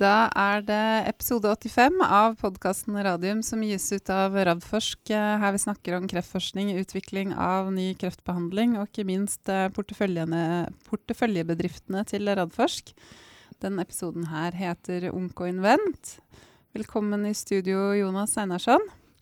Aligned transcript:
Da 0.00 0.30
er 0.32 0.62
det 0.64 0.76
episode 1.10 1.50
85 1.60 1.98
av 2.06 2.38
podkasten 2.40 2.94
Radium 3.04 3.42
som 3.44 3.60
gis 3.66 3.84
ut 3.92 4.08
av 4.14 4.32
Radforsk. 4.48 5.10
Eh, 5.12 5.34
her 5.42 5.52
vi 5.52 5.58
snakker 5.60 5.96
om 5.98 6.06
kreftforskning, 6.08 6.70
utvikling 6.80 7.34
av 7.36 7.68
ny 7.74 7.90
kreftbehandling 8.00 8.78
og 8.80 8.86
ikke 8.88 9.04
minst 9.10 9.50
eh, 9.52 9.66
porteføljebedriftene 9.76 12.00
til 12.08 12.24
Radforsk. 12.38 12.94
Den 13.60 13.76
episoden 13.82 14.24
her 14.32 14.56
heter 14.56 15.10
Onkoinvent. 15.12 16.16
Velkommen 16.72 17.26
i 17.28 17.34
studio, 17.36 17.90
Jonas 17.98 18.38
Einarsson. 18.40 18.80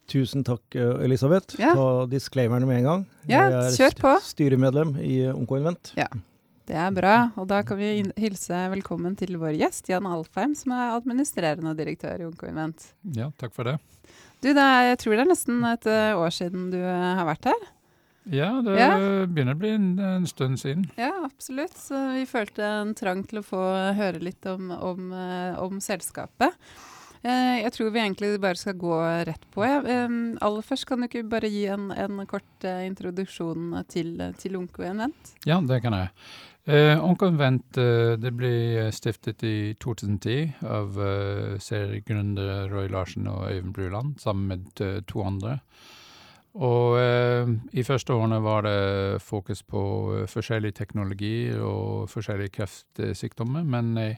Tusen 0.08 0.44
takk, 0.46 0.62
eh, 0.78 0.94
Elisabeth. 1.08 1.58
Ja. 1.58 1.74
Ta 1.74 2.06
disclaimerne 2.06 2.66
med 2.70 2.84
en 2.84 2.88
gang. 2.92 3.02
Ja, 3.26 3.48
Jeg 3.50 3.64
er 3.64 3.74
kjør 3.82 3.98
på. 4.04 4.14
styremedlem 4.30 4.94
i 5.02 5.24
Onkoinvent. 5.34 5.90
Ja. 5.98 6.06
Det 6.68 6.76
er 6.76 6.90
bra. 6.92 7.14
Og 7.40 7.46
da 7.48 7.62
kan 7.64 7.78
vi 7.80 8.02
hilse 8.20 8.58
velkommen 8.74 9.14
til 9.16 9.38
vår 9.40 9.54
gjest, 9.56 9.88
Jan 9.88 10.04
Alfheim, 10.08 10.52
som 10.58 10.74
er 10.76 10.90
administrerende 10.98 11.72
direktør 11.78 12.20
i 12.20 12.26
Onkoinvent. 12.28 12.90
Ja, 13.16 13.30
takk 13.40 13.54
for 13.56 13.70
det. 13.70 13.78
Du, 14.42 14.50
det 14.52 14.60
er, 14.62 14.90
jeg 14.92 14.98
tror 15.02 15.16
det 15.16 15.24
er 15.24 15.30
nesten 15.32 15.64
et 15.66 15.88
eh, 15.90 16.12
år 16.20 16.34
siden 16.36 16.68
du 16.74 16.76
eh, 16.78 17.08
har 17.18 17.26
vært 17.26 17.48
her. 17.50 17.64
Ja, 18.28 18.50
det 18.60 18.74
Ja. 18.76 18.90
begynner 19.24 19.56
å 19.56 19.58
bli 19.62 19.70
en, 19.72 19.88
en 20.04 20.26
stund 20.28 20.60
siden. 20.60 20.84
Ja, 21.00 21.08
absolutt. 21.24 21.72
Så 21.80 21.96
vi 22.12 22.26
følte 22.28 22.62
en 22.82 22.92
trang 22.98 23.24
til 23.26 23.40
å 23.40 23.46
få 23.46 23.62
høre 23.96 24.20
litt 24.20 24.44
om, 24.52 24.68
om, 24.70 25.08
eh, 25.16 25.56
om 25.64 25.80
selskapet. 25.80 26.52
Eh, 27.24 27.64
jeg 27.64 27.72
tror 27.74 27.88
vi 27.90 28.02
egentlig 28.04 28.34
bare 28.44 28.60
skal 28.60 28.76
gå 28.78 28.98
rett 29.26 29.48
på. 29.56 29.64
Ja. 29.66 29.80
Eh, 29.80 30.12
aller 30.44 30.68
først, 30.68 30.84
kan 30.86 31.00
du 31.00 31.08
ikke 31.08 31.24
bare 31.32 31.48
gi 31.50 31.64
en, 31.72 31.88
en 31.96 32.20
kort 32.30 32.68
eh, 32.68 32.84
introduksjon 32.92 33.72
til, 33.90 34.12
til 34.38 34.60
Onkoinvent? 34.60 35.34
Ja, 35.48 35.58
det 35.64 35.80
kan 35.82 35.96
jeg. 35.96 36.12
Eh, 36.68 36.98
Onkonvent 37.00 37.78
eh, 37.80 38.30
ble 38.36 38.88
stiftet 38.92 39.40
i 39.48 39.74
2010 39.80 40.66
av 40.68 40.98
eh, 41.00 41.54
seriegründer 41.64 42.68
Roy 42.68 42.90
Larsen 42.92 43.24
og 43.32 43.46
Øyvind 43.48 43.72
Bruland, 43.72 44.18
sammen 44.20 44.50
med 44.50 44.82
eh, 44.84 44.98
to 45.08 45.22
andre. 45.24 45.54
Og 46.60 46.98
eh, 47.00 47.48
i 47.72 47.86
første 47.88 48.12
årene 48.12 48.42
var 48.44 48.66
det 48.66 49.22
fokus 49.24 49.62
på 49.64 49.80
eh, 50.18 50.26
forskjellig 50.28 50.74
teknologi 50.76 51.48
og 51.56 52.10
forskjellige 52.12 52.58
kreftsykdommer, 52.58 53.64
men 53.64 53.94
i 53.96 54.10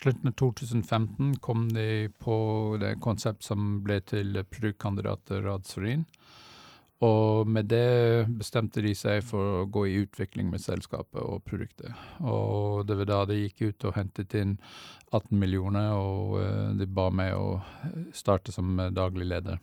slutten 0.00 0.32
av 0.32 0.38
2015 0.40 1.36
kom 1.44 1.68
de 1.68 2.08
på 2.16 2.36
det 2.80 2.94
konsept 3.04 3.44
som 3.44 3.82
ble 3.84 4.00
til 4.08 4.40
produktkandidatet 4.48 5.44
Radsorin. 5.44 6.08
Og 7.00 7.48
med 7.48 7.70
det 7.72 8.26
bestemte 8.36 8.82
de 8.84 8.92
seg 8.96 9.22
for 9.24 9.62
å 9.62 9.68
gå 9.72 9.86
i 9.88 9.96
utvikling 10.02 10.50
med 10.52 10.60
selskapet 10.60 11.22
og 11.22 11.40
produktet. 11.48 11.94
Og 12.20 12.84
det 12.88 12.98
var 13.00 13.08
da 13.08 13.20
de 13.30 13.38
gikk 13.40 13.62
ut 13.70 13.86
og 13.88 13.96
hentet 13.96 14.36
inn 14.36 14.58
18 15.10 15.32
millioner, 15.40 15.94
og 15.96 16.36
eh, 16.42 16.66
de 16.76 16.86
ba 16.86 17.08
meg 17.10 17.32
å 17.34 17.62
starte 18.14 18.52
som 18.52 18.76
eh, 18.78 18.92
daglig 18.94 19.30
leder. 19.32 19.58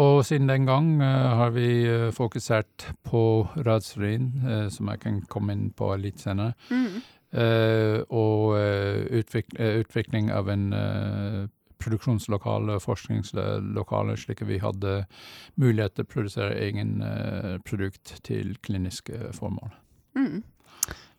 Og 0.00 0.24
siden 0.26 0.48
den 0.50 0.66
gang 0.66 0.94
eh, 1.02 1.34
har 1.40 1.50
vi 1.54 1.66
eh, 1.90 2.06
fokusert 2.14 2.86
på 3.06 3.24
Radsfrin, 3.66 4.30
eh, 4.46 4.68
som 4.70 4.88
jeg 4.90 5.02
kan 5.02 5.20
komme 5.30 5.58
inn 5.58 5.68
på 5.74 5.90
litt 5.98 6.22
senere. 6.22 6.54
Mm. 6.70 7.02
Eh, 7.34 7.98
og 8.14 8.54
eh, 8.60 9.04
utvik 9.20 9.54
eh, 9.58 9.80
utvikling 9.82 10.30
av 10.30 10.50
en 10.54 10.66
eh, 10.72 11.44
produksjonslokale 11.84 12.78
forskningslokale, 12.82 14.16
slik 14.20 14.42
at 14.44 14.50
vi 14.50 14.58
hadde 14.62 14.96
mulighet 15.60 15.94
til 15.98 16.06
å 16.06 16.12
produsere 16.16 16.58
egen 16.64 16.98
eh, 17.04 17.54
produkt 17.68 18.16
til 18.26 18.56
kliniske 18.64 19.30
formål. 19.36 19.72
Mm. 20.18 20.42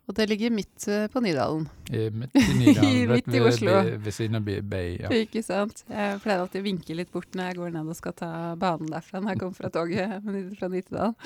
Og 0.06 0.14
det 0.14 0.28
ligger 0.30 0.52
midt 0.54 0.86
eh, 0.92 1.06
på 1.10 1.20
Nydalen. 1.22 1.64
I, 1.90 2.04
midt 2.14 2.36
i 2.38 2.44
Nydalen, 2.60 3.10
Midt 3.10 3.30
i 3.34 3.40
Oslo. 3.42 3.72
Ved, 3.74 3.96
ved 4.04 4.14
siden 4.14 4.38
av 4.38 4.44
Bay- 4.46 4.62
Bay. 4.62 4.92
Ja. 5.02 5.10
Ikke 5.24 5.42
sant? 5.42 5.82
Jeg 5.90 6.20
pleier 6.22 6.44
alltid 6.44 6.62
å 6.62 6.66
vinke 6.68 6.98
litt 6.98 7.10
bort 7.14 7.34
når 7.34 7.50
jeg 7.50 7.58
går 7.58 7.74
ned 7.74 7.90
og 7.90 7.98
skal 7.98 8.14
ta 8.18 8.30
banen 8.60 8.92
derfra 8.92 9.22
når 9.22 9.34
jeg 9.34 9.42
kommer 9.42 9.58
fra 9.58 9.72
toget 9.74 10.30
fra 10.60 10.70
Nittedal. 10.70 11.16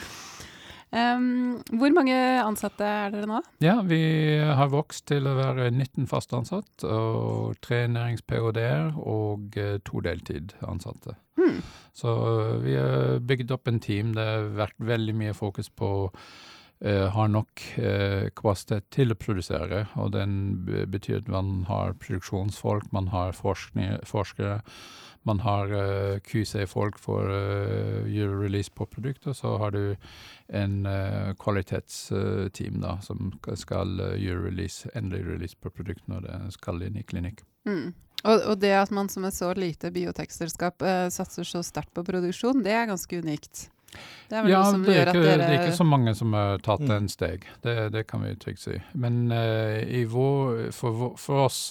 Um, 0.90 1.60
hvor 1.78 1.92
mange 1.94 2.14
ansatte 2.42 2.82
er 2.82 3.12
dere 3.14 3.28
nå? 3.30 3.36
ja, 3.62 3.76
vi 3.86 4.00
har 4.42 4.72
vokst 4.72 5.04
til 5.06 5.28
å 5.30 5.36
være 5.36 5.68
19 5.70 6.08
fast 6.10 6.34
ansatt, 6.34 6.82
og 6.82 7.54
tre 7.62 7.84
nærings-ph.d.-er 7.86 8.96
og 8.98 9.54
eh, 9.54 9.76
to 9.86 10.02
deltid-ansatte. 10.02 11.14
Hmm. 11.38 11.60
Så 11.94 12.10
øh, 12.10 12.56
vi 12.64 12.74
har 12.74 13.20
bygget 13.22 13.54
opp 13.54 13.70
en 13.70 13.78
team. 13.78 14.16
Det 14.16 14.24
har 14.26 14.50
vært 14.58 14.82
veldig 14.82 15.14
mye 15.14 15.36
fokus 15.36 15.70
på 15.70 15.90
uh, 16.10 17.06
har 17.14 17.30
nok 17.30 17.62
uh, 17.78 18.26
kapasitet 18.34 18.90
til 18.90 19.14
å 19.14 19.18
produsere, 19.20 19.84
og 19.94 20.10
den 20.18 20.34
betyr 20.90 21.22
at 21.22 21.30
man 21.30 21.68
har 21.70 21.94
produksjonsfolk, 22.02 22.90
man 22.90 23.12
har 23.14 23.38
forskere, 23.38 24.58
man 25.28 25.40
har 25.44 25.72
uh, 25.72 26.18
QC-folk 26.24 26.98
for 26.98 27.28
gjøre 28.08 28.38
release 28.40 28.72
på 28.72 28.86
produkter, 28.88 29.34
så 29.36 29.56
har 29.60 29.74
du 29.76 29.96
en 30.48 30.86
uh, 30.86 31.32
kvalitetsteam 31.40 32.80
da, 32.82 32.96
som 33.04 33.32
skal 33.58 34.00
uh, 34.00 34.14
gjøre 34.18 34.46
release, 34.48 34.88
endelig 34.94 35.26
release 35.28 35.58
på 35.60 35.70
produkt 35.70 36.06
når 36.10 36.24
det 36.26 36.38
skal 36.56 36.82
inn 36.86 36.96
i 36.98 37.04
klinikk. 37.06 37.44
Mm. 37.68 37.92
Og, 38.24 38.46
og 38.52 38.56
det 38.60 38.72
at 38.76 38.90
man 38.92 39.08
som 39.08 39.24
et 39.24 39.36
så 39.36 39.52
lite 39.56 39.92
biotekselskap 39.94 40.82
uh, 40.84 41.08
satser 41.12 41.46
så 41.48 41.62
sterkt 41.64 41.94
på 41.96 42.04
produksjon, 42.04 42.64
det 42.64 42.74
er 42.76 42.90
ganske 42.90 43.20
unikt. 43.22 43.68
Det 44.30 44.36
er 44.38 44.44
vel 44.44 44.52
Ja, 44.52 44.60
noe 44.62 44.74
som 44.74 44.84
det 44.86 44.92
er, 44.94 44.98
gjør 45.00 45.08
at 45.08 45.16
ikke, 45.16 45.24
dere 45.26 45.38
det 45.40 45.54
er 45.54 45.64
ikke 45.64 45.78
så 45.80 45.88
mange 45.88 46.14
som 46.14 46.36
har 46.36 46.60
tatt 46.62 46.84
Mm. 46.84 46.92
en 46.96 47.08
steg. 47.10 47.46
Det, 47.64 47.74
det 47.92 48.06
kan 48.06 48.22
vi 48.22 48.36
trygt 48.38 48.62
si. 48.62 48.76
Men 48.94 49.32
uh, 49.32 49.80
i 49.82 50.04
vår, 50.04 50.70
for, 50.76 51.16
for 51.18 51.46
oss 51.48 51.62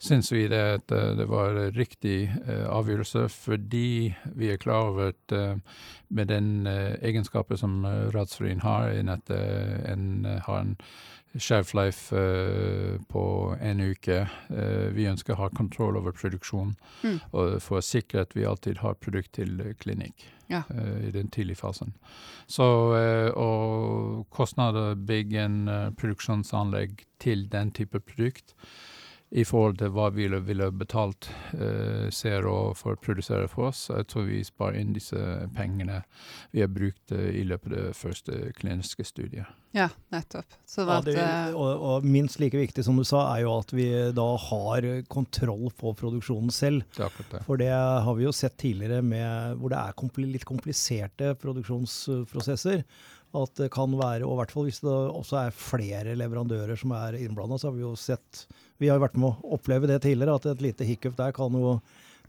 syns 0.00 0.32
vi 0.32 0.46
det, 0.48 0.60
at 0.78 0.92
eh, 0.96 1.12
det 1.18 1.26
var 1.28 1.54
riktig 1.76 2.30
eh, 2.46 2.64
avgjørelse, 2.72 3.26
fordi 3.28 4.14
vi 4.36 4.48
er 4.52 4.60
klar 4.60 4.88
over 4.90 5.12
at 5.12 5.34
eh, 5.36 5.56
med 6.08 6.30
den 6.32 6.66
egenskapen 6.66 7.60
som 7.60 7.84
Radsfrien 8.14 8.62
har, 8.64 8.88
i 8.90 9.04
at 9.12 9.30
en 9.30 10.24
har 10.46 10.58
en 10.64 10.72
shelf 11.38 11.70
life 11.78 12.10
på 13.12 13.22
en 13.62 13.80
uke. 13.92 14.16
Vi 14.96 15.04
ønsker 15.06 15.36
å 15.36 15.44
ha 15.44 15.48
kontroll 15.54 15.96
over 16.00 16.10
produksjonen, 16.10 16.74
Mm. 17.04 17.20
og 17.32 17.62
for 17.62 17.78
å 17.78 17.84
sikre 17.86 18.24
at 18.24 18.34
vi 18.34 18.42
alltid 18.44 18.78
har 18.82 18.94
produkt 18.98 19.32
til 19.38 19.62
klinikk 19.78 20.26
Ja. 20.50 20.64
i 21.06 21.12
den 21.14 21.28
tidlige 21.30 21.56
fasen. 21.62 21.94
Så 22.48 22.66
og 23.36 24.26
kostnader 24.30 24.96
bygge 24.96 25.44
en 25.44 25.94
produksjonsanlegg 25.94 27.04
til 27.20 27.46
den 27.48 27.70
type 27.70 28.00
produkt 28.00 28.54
i 29.30 29.44
forhold 29.46 29.78
til 29.78 29.92
hva 29.94 30.08
vi 30.10 30.24
ville, 30.24 30.40
ville 30.42 30.66
betalt 30.74 31.28
uh, 31.54 32.08
CRO 32.10 32.72
for 32.74 32.96
å 32.96 33.02
produsere 33.02 33.46
for 33.50 33.68
oss, 33.70 33.86
så 33.86 34.00
jeg 34.00 34.08
tror 34.10 34.26
vi 34.26 34.42
sparer 34.46 34.80
inn 34.80 34.94
disse 34.96 35.20
pengene 35.54 36.02
vi 36.50 36.64
har 36.64 36.70
brukt 36.72 37.14
eh, 37.14 37.30
i 37.38 37.44
løpet 37.46 37.70
av 37.70 37.76
det 37.76 37.96
første 37.98 38.50
kliniske 38.58 39.06
studiet. 39.06 39.46
Ja, 39.76 39.86
nettopp. 40.10 40.50
Ja, 40.74 40.96
det, 41.06 41.14
eh, 41.14 41.52
og, 41.54 41.84
og 41.86 42.06
minst 42.10 42.40
like 42.42 42.58
viktig 42.58 42.82
som 42.82 42.98
du 42.98 43.04
sa, 43.06 43.22
er 43.36 43.44
jo 43.44 43.52
at 43.60 43.70
vi 43.74 43.86
da 44.16 44.26
har 44.48 44.88
kontroll 45.12 45.70
på 45.78 45.94
produksjonen 46.00 46.50
selv. 46.54 46.82
Det 46.96 47.06
det. 47.30 47.44
For 47.46 47.60
det 47.60 47.70
har 47.70 48.18
vi 48.18 48.26
jo 48.26 48.34
sett 48.34 48.58
tidligere 48.58 48.98
med 49.06 49.60
hvor 49.60 49.70
det 49.70 49.78
er 49.78 49.98
kompl 50.00 50.26
litt 50.26 50.48
kompliserte 50.48 51.36
produksjonsprosesser. 51.38 52.82
At 53.32 53.54
det 53.54 53.68
kan 53.70 53.92
være, 53.94 54.24
og 54.26 54.32
i 54.34 54.38
hvert 54.40 54.50
fall 54.50 54.64
hvis 54.66 54.80
det 54.82 54.90
også 54.90 55.36
er 55.46 55.50
flere 55.54 56.16
leverandører 56.18 56.76
som 56.78 56.90
er 56.98 57.14
innblanda, 57.20 57.58
så 57.62 57.68
har 57.70 57.76
vi 57.76 57.84
jo 57.84 57.92
sett 57.94 58.46
Vi 58.80 58.88
har 58.88 58.96
jo 58.98 59.04
vært 59.04 59.18
med 59.20 59.28
å 59.30 59.52
oppleve 59.58 59.86
det 59.86 60.00
tidligere, 60.02 60.34
at 60.34 60.46
et 60.46 60.62
lite 60.64 60.84
hiccup 60.88 61.14
der 61.18 61.32
kan 61.36 61.52
jo 61.52 61.76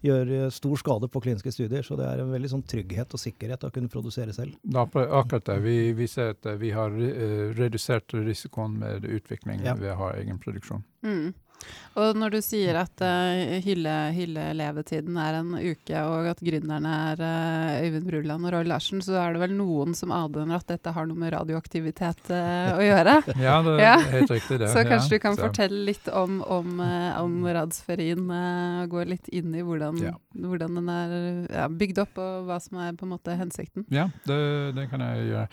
gjøre 0.03 0.49
stor 0.51 0.75
skade 0.81 1.07
på 1.13 1.21
kliniske 1.21 1.51
studier. 1.53 1.83
Så 1.85 1.95
det 1.95 2.05
er 2.09 2.19
en 2.23 2.31
veldig 2.33 2.49
sånn 2.49 2.63
trygghet 2.67 3.13
og 3.13 3.21
sikkerhet 3.21 3.63
å 3.63 3.69
kunne 3.71 3.87
produsere 3.93 4.33
selv. 4.33 4.57
Er 4.67 4.87
akkurat- 5.21 5.45
det. 5.45 5.59
Vi, 5.63 5.91
vi 5.93 6.07
ser 6.07 6.33
at 6.33 6.45
vi 6.59 6.71
har 6.75 6.89
eh, 6.89 7.53
redusert 7.53 8.13
risikoen 8.13 8.77
med 8.79 9.05
utvikling 9.05 9.63
Ja. 9.63 9.75
ved 9.75 9.93
å 9.93 9.97
ha 9.97 10.11
egen 10.17 10.39
produksjon. 10.39 10.83
mm. 11.03 11.33
Og 11.99 12.15
når 12.15 12.31
du 12.31 12.37
sier 12.39 12.77
at 12.79 13.01
uh, 13.03 13.59
hylle, 13.65 13.91
hyllelevetiden 14.15 15.17
er 15.19 15.37
en 15.41 15.49
uke, 15.59 15.99
og 16.07 16.29
at 16.31 16.39
gründerne 16.39 16.91
er 17.11 17.19
uh, 17.19 17.81
Øyvind 17.83 18.05
Bruland 18.07 18.47
og 18.47 18.53
Roy 18.55 18.63
Larsen, 18.69 19.01
så 19.03 19.17
er 19.19 19.33
det 19.35 19.41
vel 19.43 19.55
noen 19.57 19.91
som 19.97 20.13
advarer 20.15 20.53
at 20.55 20.69
dette 20.71 20.93
har 20.95 21.09
noe 21.09 21.19
med 21.19 21.33
radioaktivitet 21.35 22.31
uh, 22.31 22.77
å 22.77 22.85
gjøre? 22.85 23.17
Ja, 23.41 23.57
det 23.65 23.75
Ja. 23.81 23.97
er 23.99 24.07
helt 24.15 24.31
riktig 24.31 24.59
det. 24.61 24.69
Så 24.75 24.85
kanskje 24.87 25.17
ja. 25.17 25.19
du 25.19 25.25
kan 25.25 25.35
Så- 25.35 25.43
fortelle 25.49 25.81
litt 25.89 26.07
om, 26.15 26.39
om, 26.47 26.79
om 26.79 27.35
radsferin, 27.51 28.23
eh, 28.39 28.85
gå 28.91 29.03
litt 29.11 29.27
inn 29.35 29.51
i 29.57 29.63
hvordan, 29.65 29.99
Ja. 30.05 30.13
hvordan 30.47 30.79
den 30.79 30.89
er 30.95 31.15
ja, 31.51 31.67
bygd 31.67 31.99
opp, 32.05 32.17
og 32.23 32.47
hva 32.47 32.59
som 32.63 32.79
er 32.85 32.95
på 32.95 33.03
en 33.07 33.11
måte 33.17 33.35
hensikten. 33.39 33.83
Ja, 33.91 34.07
det, 34.29 34.39
det 34.79 34.87
kan 34.91 35.03
jeg 35.03 35.27
gjøre. 35.31 35.47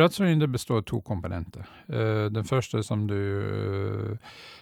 Radsorin 0.00 0.42
består 0.50 0.82
av 0.82 0.86
to 0.90 0.98
komponenter. 1.06 1.68
Den 1.88 2.44
første 2.48 2.82
som 2.84 3.06
du 3.08 3.16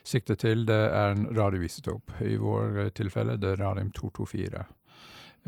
sikter 0.08 0.38
til, 0.40 0.64
det 0.68 0.80
er 0.88 1.14
en 1.14 1.28
radioisotop. 1.36 2.18
I 2.20 2.36
vår 2.40 2.82
eh, 2.84 2.90
tilfelle 2.96 3.38
det 3.40 3.54
er 3.54 3.62
radium-224. 3.64 4.66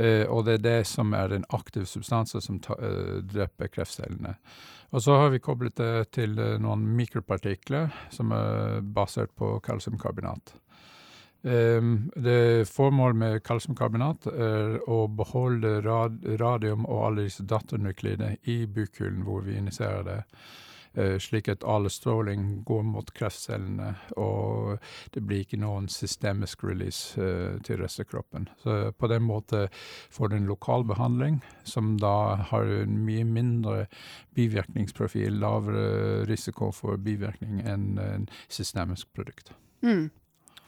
Eh, 0.01 0.25
og 0.31 0.47
det 0.47 0.59
er 0.59 0.65
det 0.65 0.79
som 0.89 1.13
er 1.17 1.33
den 1.33 1.45
aktive 1.53 1.89
substansen 1.89 2.41
som 2.41 2.61
ta, 2.63 2.77
eh, 2.81 3.21
dreper 3.27 3.69
kreftcellene. 3.69 4.37
Og 4.91 5.03
så 5.03 5.19
har 5.21 5.31
vi 5.31 5.43
koblet 5.43 5.77
det 5.77 6.11
til 6.17 6.39
eh, 6.39 6.57
noen 6.63 6.87
mikropartikler 6.97 7.91
som 8.11 8.33
er 8.33 8.81
basert 8.81 9.35
på 9.37 9.59
kalsiumkarbonat. 9.65 10.55
Um, 11.43 12.11
det 12.21 12.69
Formålet 12.69 13.17
med 13.17 13.43
kalsiumkarbonat 13.49 14.27
er 14.29 14.75
å 14.85 15.07
beholde 15.09 15.79
rad, 15.81 16.19
radium 16.37 16.85
og 16.85 17.07
alle 17.07 17.25
disse 17.31 17.47
datternukleidene 17.49 18.37
i 18.45 18.67
bukhulen 18.69 19.23
hvor 19.25 19.47
vi 19.47 19.57
injiserer 19.57 20.05
det, 20.05 20.19
slik 21.23 21.49
at 21.49 21.65
all 21.65 21.91
stråling 21.91 22.63
går 22.67 22.83
mot 22.83 23.11
kreftcellene, 23.15 23.93
og 24.19 24.81
det 25.15 25.23
blir 25.23 25.45
ikke 25.45 25.61
noen 25.63 25.87
systemisk 25.93 26.65
release 26.67 27.15
uh, 27.21 27.61
til 27.67 27.79
resten 27.83 28.07
av 28.07 28.11
kroppen. 28.11 28.49
Så 28.63 28.79
på 28.99 29.11
den 29.11 29.23
måten 29.29 29.69
får 30.11 30.31
du 30.31 30.37
en 30.37 30.51
lokal 30.51 30.85
behandling 30.89 31.41
som 31.65 31.97
da 32.01 32.41
har 32.51 32.73
en 32.81 32.99
mye 33.07 33.25
mindre 33.25 33.87
bivirkningsprofil, 34.35 35.39
lavere 35.41 36.25
risiko 36.31 36.73
for 36.75 36.99
bivirkning 36.99 37.63
enn 37.63 38.01
en 38.03 38.27
systemisk 38.49 39.13
produkt. 39.15 39.55
Mm. 39.85 40.11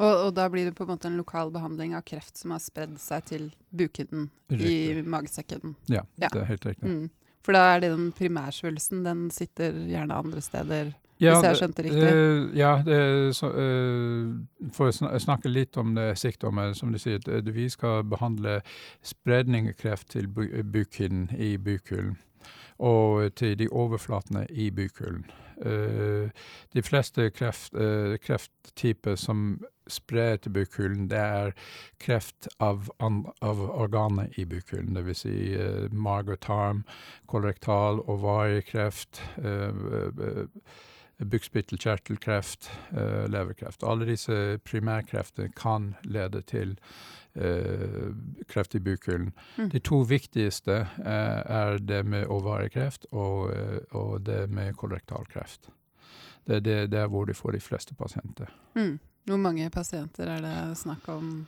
Og, 0.02 0.12
og, 0.26 0.30
da 0.34 0.48
blir 0.50 0.66
det 0.66 0.74
på 0.74 0.86
en 0.86 0.92
måte 0.94 1.10
en 1.10 1.18
lokal 1.20 1.52
behandling 1.54 1.94
av 1.94 2.04
kreft 2.08 2.40
som 2.40 2.54
har 2.54 2.62
spredd 2.64 2.96
seg 3.00 3.26
til 3.28 3.50
bukhinnen 3.70 4.30
i 4.50 5.02
magesekken. 5.02 5.76
Ja, 5.92 6.02
ja, 6.16 6.30
det 6.32 6.40
er 6.40 6.48
helt 6.48 6.66
riktig. 6.66 6.88
Mm. 6.88 7.10
For 7.42 7.56
da 7.56 7.62
er 7.74 7.80
det 7.82 7.90
den 7.90 8.10
primærsvulsten, 8.14 9.04
den 9.04 9.30
sitter 9.34 9.74
gjerne 9.88 10.14
andre 10.14 10.40
steder, 10.40 10.92
ja, 11.22 11.34
hvis 11.34 11.46
jeg 11.46 11.56
skjønte 11.60 11.84
riktig? 11.86 12.08
Uh, 12.14 12.56
ja, 12.58 12.72
det, 12.86 12.98
så, 13.36 13.50
uh, 13.50 14.70
for 14.74 14.90
å 14.90 15.22
snakke 15.22 15.50
litt 15.50 15.76
om 15.78 15.94
det 15.98 16.12
sykdommen, 16.18 16.74
som 16.78 16.94
du 16.94 16.98
sier, 17.02 17.22
vi 17.50 17.68
skal 17.70 18.02
behandle 18.06 18.60
spredning 19.06 19.70
av 19.70 19.78
kreft 19.78 20.12
til 20.14 20.28
bukhinnen 20.30 21.30
i 21.38 21.56
bukhulen 21.58 22.18
og 22.82 23.28
til 23.38 23.54
de 23.58 23.68
overflatene 23.70 24.46
i 24.50 24.70
bukhulen. 24.74 25.26
Uh, 25.66 26.30
de 26.74 26.82
fleste 26.82 27.30
kreft, 27.30 27.74
uh, 27.74 28.16
krefttyper 28.22 29.16
som 29.16 29.60
sprer 29.90 30.36
til 30.36 30.54
bukhulen, 30.54 31.08
det 31.10 31.18
er 31.18 31.52
kreft 32.00 32.48
av, 32.62 32.88
av 33.00 33.62
organet 33.70 34.38
i 34.38 34.46
bukhulen. 34.48 34.94
Dvs. 34.96 35.24
Si, 35.24 35.36
uh, 35.56 35.86
mage 35.92 36.36
og 36.36 36.40
tarm, 36.40 36.84
kolorektal, 37.30 38.02
ovariekreft, 38.10 39.22
uh, 39.42 40.50
bukspyttelkjertelkreft, 41.24 42.70
uh, 42.92 43.24
leverkreft. 43.30 43.82
Alle 43.82 44.06
disse 44.08 44.58
primærkreftene 44.64 45.52
kan 45.56 45.94
lede 46.04 46.42
til 46.42 46.74
uh, 47.36 48.10
kreft 48.48 48.74
i 48.74 48.82
bukhulen. 48.82 49.32
Mm. 49.56 49.70
De 49.70 49.78
to 49.78 50.02
viktigste 50.08 50.80
uh, 50.82 51.06
er 51.06 51.78
det 51.78 52.02
med 52.06 52.26
ovariekreft 52.26 53.06
og, 53.12 53.54
og, 53.90 54.20
det 54.26 54.50
med 54.50 54.74
kolorektalkreft. 54.74 55.70
Det 56.46 56.56
er 56.56 56.60
det, 56.60 56.92
der 56.92 57.06
hvor 57.06 57.24
de 57.24 57.34
får 57.34 57.50
de 57.50 57.60
fleste 57.60 57.94
pasienter. 57.94 58.46
Mm. 58.74 58.98
Hvor 59.24 59.36
mange 59.36 59.70
pasienter 59.70 60.26
er 60.26 60.40
det 60.42 60.78
snakk 60.78 61.08
om? 61.08 61.46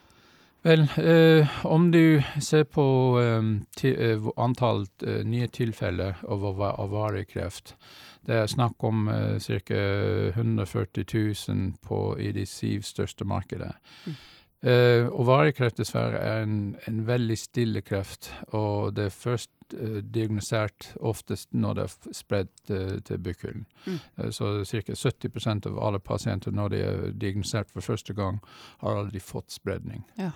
Vel, 0.65 0.87
eh, 0.97 1.47
om 1.65 1.91
du 1.91 2.23
ser 2.41 2.63
på 2.63 2.85
eh, 3.21 3.41
ti, 3.77 3.91
eh, 3.93 4.23
antall 4.35 4.87
nye 5.21 5.45
tilfeller 5.53 6.23
av 6.25 6.45
ovariekreft, 6.47 7.75
det 8.25 8.35
er 8.35 8.47
snakk 8.51 8.83
om 8.83 9.07
uh, 9.07 9.39
ca. 9.39 9.81
140 10.35 11.05
000 11.47 11.73
på, 11.81 11.99
i 12.19 12.31
de 12.31 12.45
syv 12.45 12.81
største 12.81 13.25
markedene. 13.25 13.73
Mm. 14.05 14.15
Uh, 14.65 15.11
ovariekreft 15.13 15.77
dessverre 15.77 16.17
er 16.17 16.41
en, 16.41 16.75
en, 16.87 17.03
veldig 17.05 17.35
stille 17.37 17.81
kreft, 17.85 18.31
og 18.47 18.95
det 18.97 19.03
er 19.05 19.13
først 19.13 19.51
uh, 19.75 19.99
diagnosert 20.01 20.87
oftest 21.05 21.51
når 21.53 21.77
det 21.77 21.83
er 21.83 22.15
spredt 22.17 22.71
uh, 22.71 22.95
til 23.05 23.19
bukhulen. 23.21 23.67
Mm. 23.85 23.99
Uh, 24.17 24.31
så 24.33 24.63
ca. 24.65 24.95
70% 24.95 25.69
av 25.69 25.77
alle 25.85 25.99
pasienter 25.99 26.55
når 26.55 26.73
de 26.73 26.81
er 26.81 27.13
diagnosert 27.13 27.69
for 27.69 27.85
første 27.85 28.17
gang, 28.17 28.41
har 28.81 29.03
aldri 29.03 29.21
fått 29.21 29.53
spredning. 29.53 30.01
Ja. 30.17 30.31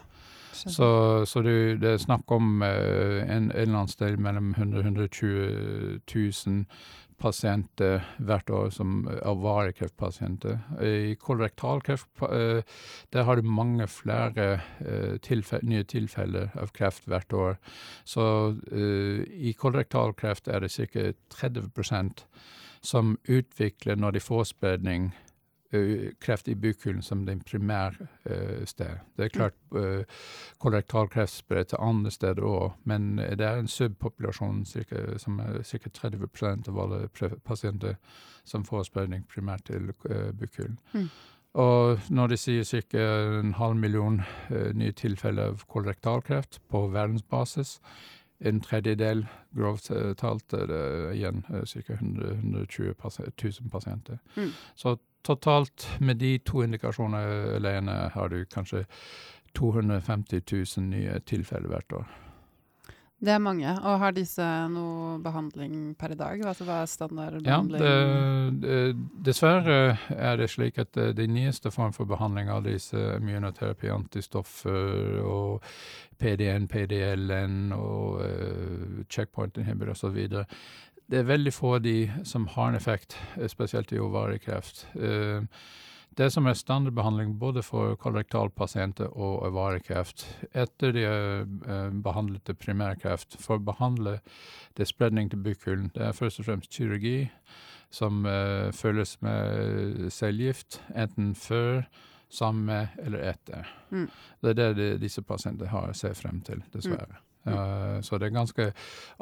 Så, 0.53 1.25
så 1.25 1.41
det, 1.41 1.81
det, 1.81 1.89
er 1.89 1.97
snakk 2.01 2.31
om 2.31 2.61
en, 2.61 3.29
en 3.29 3.51
eller 3.51 3.75
annen 3.77 3.87
sted 3.87 4.17
mellom 4.17 4.49
100 4.57 4.81
120 4.81 5.99
000 6.15 6.65
pasienter 7.19 8.05
hvert 8.17 8.49
år 8.49 8.69
som 8.73 9.03
varige 9.43 9.79
kreftpasienter. 9.81 10.59
I 10.81 11.15
kolorektalkreft 11.19 12.23
uh, 12.23 12.61
der 13.13 13.27
har 13.27 13.39
du 13.39 13.47
mange 13.47 13.87
flere 13.91 14.47
uh, 14.81 15.17
tilfell, 15.25 15.63
nye 15.63 15.83
tilfeller 15.83 16.53
av 16.59 16.73
kreft 16.75 17.07
hvert 17.09 17.33
år. 17.33 17.59
Så 18.07 18.25
uh, 18.71 19.19
i 19.23 19.53
kolorektalkreft 19.57 20.47
er 20.47 20.63
det 20.63 20.71
ca. 20.73 21.11
30% 21.35 22.25
som 22.81 23.17
utvikler, 23.27 23.99
når 23.99 24.15
de 24.15 24.23
får 24.23 24.43
spredning, 24.53 25.11
kreft 26.19 26.47
i 26.47 26.55
bukhulen 26.55 27.01
som 27.01 27.25
den 27.25 27.41
primære 27.41 28.07
uh, 28.29 28.65
sted. 28.65 28.99
Det 29.17 29.25
er 29.25 29.29
klart 29.29 29.53
uh, 29.71 30.03
kolorektalkreft 30.59 31.33
sprer 31.33 31.63
til 31.63 31.77
andre 31.81 32.11
steder 32.11 32.43
òg, 32.43 32.71
men 32.83 33.17
det 33.17 33.45
er 33.45 33.59
en 33.59 33.67
subpopulasjon 33.67 34.65
cirka, 34.65 35.17
som 35.17 35.39
er 35.39 35.61
ca. 35.63 35.89
30% 36.07 36.69
av 36.69 36.79
alle 36.79 37.07
pasienter 37.45 37.95
som 38.45 38.65
får 38.65 38.83
spredning 38.89 39.27
primært 39.29 39.67
til 39.69 39.91
uh, 40.09 40.31
bukhulen. 40.33 40.79
Mm. 40.93 41.09
Og 41.53 41.99
når 42.09 42.27
de 42.27 42.37
sier 42.37 42.63
ca. 42.63 43.03
en 43.39 43.53
halv 43.53 43.75
million 43.75 44.21
uh, 44.49 44.71
nye 44.73 44.91
tilfeller 44.91 45.53
av 45.53 45.67
kolorektalkreft 45.67 46.61
på 46.69 46.87
verdensbasis, 46.87 47.79
en 48.39 48.61
tredjedel 48.63 49.25
grovt 49.51 49.89
talt 50.17 50.53
er 50.55 50.69
det 50.69 50.83
igjen 51.17 51.41
ca. 51.43 51.93
120 51.93 52.93
000 52.95 53.69
pasienter. 53.69 54.17
Mm. 54.37 54.53
Så 54.75 54.95
totalt 55.25 55.87
med 55.99 56.21
de 56.21 56.37
to 56.45 56.63
indikasjonene 56.63 57.57
alene 57.59 57.99
har 58.13 58.31
du 58.31 58.41
kanskje 58.49 58.85
250 59.57 60.41
000 60.77 60.89
nye 60.89 61.19
tilfeller 61.25 61.71
hvert 61.71 62.01
år. 62.01 62.09
Det 63.19 63.33
er 63.33 63.41
mange. 63.43 63.67
Og 63.67 63.97
har 63.99 64.13
disse 64.15 64.43
noe 64.71 65.17
behandling 65.19 65.91
per 65.99 66.13
i 66.13 66.17
dag? 66.19 66.39
Altså 66.47 66.63
hva 66.63 66.77
er 66.83 66.87
standardbehandling? 66.87 67.81
Ja, 67.83 68.51
det, 68.63 68.77
dessverre 69.27 69.97
er 70.15 70.39
det 70.39 70.47
slik 70.53 70.79
at 70.79 70.93
det, 70.95 71.09
det 71.17 71.27
nyeste 71.27 71.71
form 71.71 71.91
for 71.95 72.07
behandling 72.07 72.47
av 72.53 72.63
disse 72.63 72.95
immunoterapi, 73.17 73.91
antistoffer 73.91 75.19
og 75.19 75.65
PDN, 76.19 76.69
PDLN 76.71 77.73
og 77.75 78.23
uh, 78.23 79.03
checkpoint 79.11 79.59
inhibitor 79.59 79.97
osv 79.97 80.45
det 81.09 81.21
er 81.21 81.29
veldig 81.29 81.53
få 81.53 81.75
av 81.79 81.83
de 81.83 81.97
som 82.27 82.47
har 82.53 82.69
en 82.69 82.77
effekt, 82.77 83.17
eh, 83.37 83.47
spesielt 83.47 83.91
i 83.93 83.99
ovariekreft. 83.99 84.85
Eh, 84.95 85.41
det 86.17 86.31
som 86.33 86.47
er 86.47 86.53
standardbehandling 86.53 87.39
både 87.39 87.63
for 87.63 87.95
kolorektalpasienter 87.95 89.07
og 89.07 89.45
ovariekreft 89.47 90.25
etter 90.53 90.91
de 90.93 91.05
er 91.05 91.41
eh, 91.41 91.89
behandlet 91.89 92.43
til 92.45 92.55
primærkreft, 92.55 93.39
for 93.41 93.57
å 93.57 93.65
behandle 93.65 94.19
det 94.77 94.87
spredning 94.87 95.29
til 95.29 95.41
bukhulen, 95.43 95.89
det 95.95 96.03
er 96.03 96.17
først 96.17 96.39
og 96.39 96.49
fremst 96.49 96.73
kirurgi 96.73 97.29
som 97.89 98.21
følges 98.77 99.15
med 99.25 100.11
cellegift, 100.13 100.77
enten 100.93 101.31
før, 101.33 101.87
sammen 102.29 102.65
med 102.65 102.99
eller 103.01 103.23
etter. 103.31 103.71
Mm. 103.89 104.05
Det 104.45 104.59
er 104.59 104.75
det 104.77 104.89
disse 105.01 105.23
pasientene 105.25 105.71
har 105.71 105.89
å 105.89 105.97
se 105.97 106.13
frem 106.13 106.43
til, 106.45 106.61
dessverre. 106.69 107.17
Mm. 107.17 107.28
Uh, 107.47 108.01
så 108.01 108.17
det 108.19 108.27
er 108.27 108.35
ganske 108.35 108.65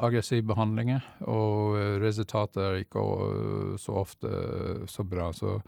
aggressive 0.02 0.42
behandlinger, 0.46 1.04
og 1.30 1.76
uh, 1.78 1.96
resultatet 2.02 2.62
er 2.64 2.80
ikke 2.82 3.02
uh, 3.02 3.76
så 3.78 3.94
ofte 4.02 4.32
så 4.90 5.04
bra. 5.06 5.30
Så 5.32 5.58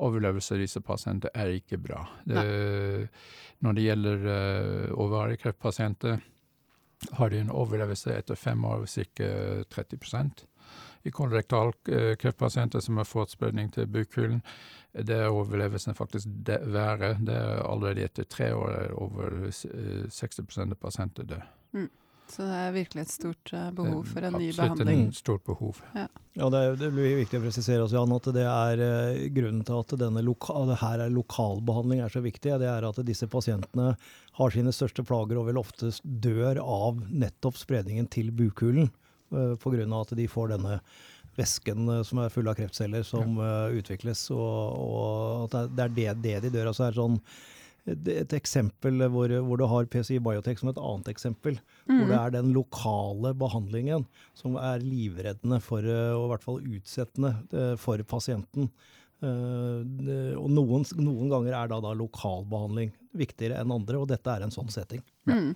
overlevelse 0.00 0.56
av 0.56 0.64
disse 0.64 0.80
pasientene 0.80 1.32
er 1.34 1.58
ikke 1.58 1.78
bra. 1.78 2.06
Det, 2.24 2.44
når 3.60 3.76
det 3.76 3.82
gjelder 3.84 4.22
ovarikreftpasienter, 4.96 6.22
har 7.18 7.30
de 7.32 7.42
en 7.42 7.52
overlevelse 7.52 8.14
etter 8.16 8.36
fem 8.36 8.64
år 8.64 8.86
ca. 8.88 9.28
30% 9.68 10.42
I 11.04 11.12
kolorektal 11.12 11.74
kreftpasienter 12.20 12.80
som 12.80 12.96
har 12.96 13.08
fått 13.08 13.36
spredning 13.36 13.68
til 13.72 13.88
bukhulen, 13.92 14.40
det 14.92 15.20
er 15.20 15.28
overlevelsen 15.28 15.96
faktisk 15.96 16.32
verre. 16.48 17.14
Det 17.20 17.36
er 17.36 17.60
allerede 17.60 18.08
etter 18.08 18.24
tre 18.24 18.52
år 18.56 18.76
er 18.86 18.96
over 18.96 19.50
60% 19.52 20.64
av 20.64 20.80
pasienter 20.80 21.28
døde. 21.28 21.59
Mm. 21.76 21.88
Så 22.30 22.44
det 22.46 22.56
er 22.62 22.74
virkelig 22.74 23.02
et 23.02 23.12
stort 23.12 23.50
uh, 23.56 23.68
behov 23.74 24.04
for 24.06 24.22
en 24.26 24.36
ny 24.38 24.50
behandling. 24.54 25.00
Absolutt 25.02 25.16
et 25.16 25.18
stort 25.18 25.44
behov. 25.48 25.80
Ja, 25.96 26.06
ja 26.38 26.50
det, 26.54 26.60
det, 26.78 26.90
blir 26.94 27.18
viktig 27.18 27.40
å 27.40 27.42
presisere 27.42 27.82
også, 27.82 27.96
Jan, 27.98 28.14
at 28.14 28.28
det 28.36 28.46
er 28.46 28.82
uh, 28.84 29.22
grunnen 29.34 29.64
til 29.66 29.82
at 29.82 29.94
denne 30.04 30.22
loka, 30.22 30.54
det 30.70 30.78
her 30.84 31.04
er 31.06 31.14
lokalbehandling 31.14 32.04
er 32.04 32.14
så 32.14 32.22
viktig. 32.22 32.54
Det 32.62 32.70
er 32.70 32.86
at 32.86 33.02
disse 33.06 33.26
pasientene 33.30 33.92
har 34.38 34.54
sine 34.54 34.74
største 34.74 35.04
plager 35.06 35.40
og 35.40 35.50
vil 35.50 35.58
oftest 35.60 36.06
dør 36.22 36.62
av 36.62 37.02
nettopp 37.10 37.58
spredningen 37.58 38.06
til 38.14 38.30
bukhulen. 38.34 38.92
Uh, 39.34 39.56
Pga. 39.58 39.86
at 40.00 40.14
de 40.18 40.30
får 40.30 40.54
denne 40.54 40.80
væsken 41.38 41.90
som 42.06 42.18
er 42.20 42.30
full 42.30 42.50
av 42.50 42.56
kreftceller 42.58 43.04
som 43.06 43.38
ja. 43.38 43.70
utvikles. 43.74 44.28
Og, 44.34 44.50
og, 44.74 45.48
at 45.48 45.74
det 45.74 45.86
er 45.86 45.96
det, 45.96 46.10
det 46.22 46.36
de 46.46 46.54
dør 46.54 46.68
av. 46.68 46.74
Altså 46.74 46.86
er 46.88 46.98
sånn 46.98 47.18
et 47.88 48.34
eksempel 48.36 49.06
hvor, 49.08 49.32
hvor, 49.46 49.60
du 49.60 49.66
har 49.70 49.88
PCI 49.90 50.20
Biotech 50.22 50.60
som 50.60 50.70
et 50.72 50.80
annet 50.80 51.10
eksempel. 51.12 51.58
Mm. 51.88 51.96
Hvor 51.96 52.06
det 52.10 52.18
er 52.18 52.34
den 52.36 52.52
lokale 52.56 53.34
behandlingen 53.38 54.06
som 54.38 54.58
er 54.60 54.84
livreddende 54.84 55.60
for, 55.64 55.84
og 55.84 56.24
i 56.26 56.30
hvert 56.34 56.46
fall 56.46 56.60
utsettende 56.76 57.34
eh, 57.52 57.76
for 57.80 58.02
pasienten. 58.08 58.70
Uh, 59.20 59.84
og 60.40 60.46
noen, 60.48 60.86
noen, 60.96 61.26
ganger 61.28 61.52
er 61.52 61.68
da, 61.68 61.76
da 61.84 61.90
lokalbehandling 61.92 62.88
viktigere 63.20 63.58
enn 63.60 63.74
andre, 63.74 63.98
og 64.00 64.06
dette 64.08 64.32
er 64.32 64.46
en 64.46 64.54
sånn 64.54 64.70
setting. 64.72 65.02
Mm. 65.28 65.50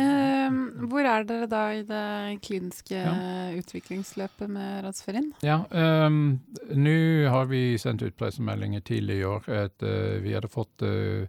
Uh, 0.00 0.86
hvor 0.90 1.04
er 1.04 1.26
dere 1.28 1.46
da 1.50 1.62
i 1.76 1.82
det 1.86 2.40
kliniske 2.44 2.96
ja. 2.96 3.12
utviklingsløpet 3.58 4.50
med 4.50 4.84
Radsferin? 4.86 5.30
Ja, 5.44 5.60
um, 5.70 6.40
Nå 6.72 6.96
har 7.30 7.50
vi 7.50 7.78
sendt 7.78 8.02
ut 8.02 8.16
pressemeldinger 8.18 8.80
tidlig 8.86 9.20
i 9.20 9.26
år 9.28 9.48
at 9.52 9.84
uh, 9.84 10.18
vi 10.24 10.34
hadde 10.34 10.50
fått 10.50 10.84
uh, 10.86 11.26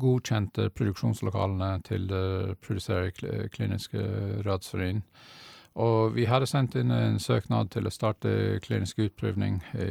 godkjente 0.00 0.70
produksjonslokalene 0.76 1.72
til 1.88 2.06
å 2.14 2.24
produsere 2.62 3.12
kliniske 3.52 4.06
Radsferin. 4.46 5.02
Og 5.82 6.12
vi 6.16 6.26
hadde 6.28 6.46
sendt 6.48 6.76
inn 6.76 6.92
en 6.92 7.18
søknad 7.20 7.70
til 7.72 7.88
å 7.88 7.92
starte 7.92 8.60
klinisk 8.64 8.98
utprøvning 9.06 9.60
i, 9.80 9.90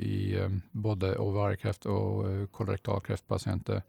i 0.00 0.18
um, 0.38 0.60
både 0.72 1.16
ovarikreft 1.18 1.88
og 1.90 2.50
kolorektalkreftpasienter. 2.54 3.82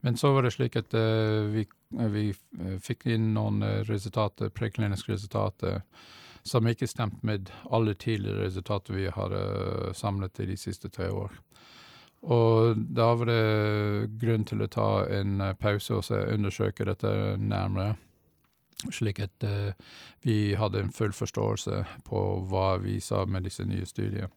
Men 0.00 0.16
så 0.16 0.32
var 0.32 0.46
det 0.46 0.54
slik 0.54 0.78
at 0.80 0.94
uh, 0.96 1.50
vi, 1.52 1.66
vi 1.90 2.30
fikk 2.80 3.06
inn 3.12 3.32
noen 3.34 3.62
resultater, 3.88 4.52
prekliniske 4.54 5.12
resultater 5.12 5.82
som 6.42 6.64
ikke 6.66 6.88
stemte 6.88 7.20
med 7.26 7.50
alle 7.68 7.92
tidligere 8.00 8.46
resultater 8.46 8.96
vi 8.96 9.10
har 9.12 9.34
samlet 9.92 10.40
i 10.40 10.46
de 10.48 10.56
siste 10.56 10.88
tre 10.88 11.10
år. 11.12 11.34
Og 12.24 12.80
da 12.96 13.10
var 13.12 13.28
det 13.28 14.14
grunn 14.22 14.46
til 14.48 14.64
å 14.64 14.70
ta 14.72 15.04
en 15.12 15.42
pause 15.60 15.98
og 15.98 16.08
undersøke 16.08 16.88
dette 16.88 17.12
nærmere 17.36 17.98
slik 18.88 19.20
at 19.20 19.44
vi 20.24 20.54
hadde 20.56 20.80
en 20.80 20.92
full 20.96 21.12
forståelse 21.12 21.84
på 22.08 22.24
hva 22.48 22.78
vi 22.80 22.96
sa 23.04 23.26
med 23.28 23.44
disse 23.44 23.68
nye 23.68 23.84
studiene. 23.84 24.32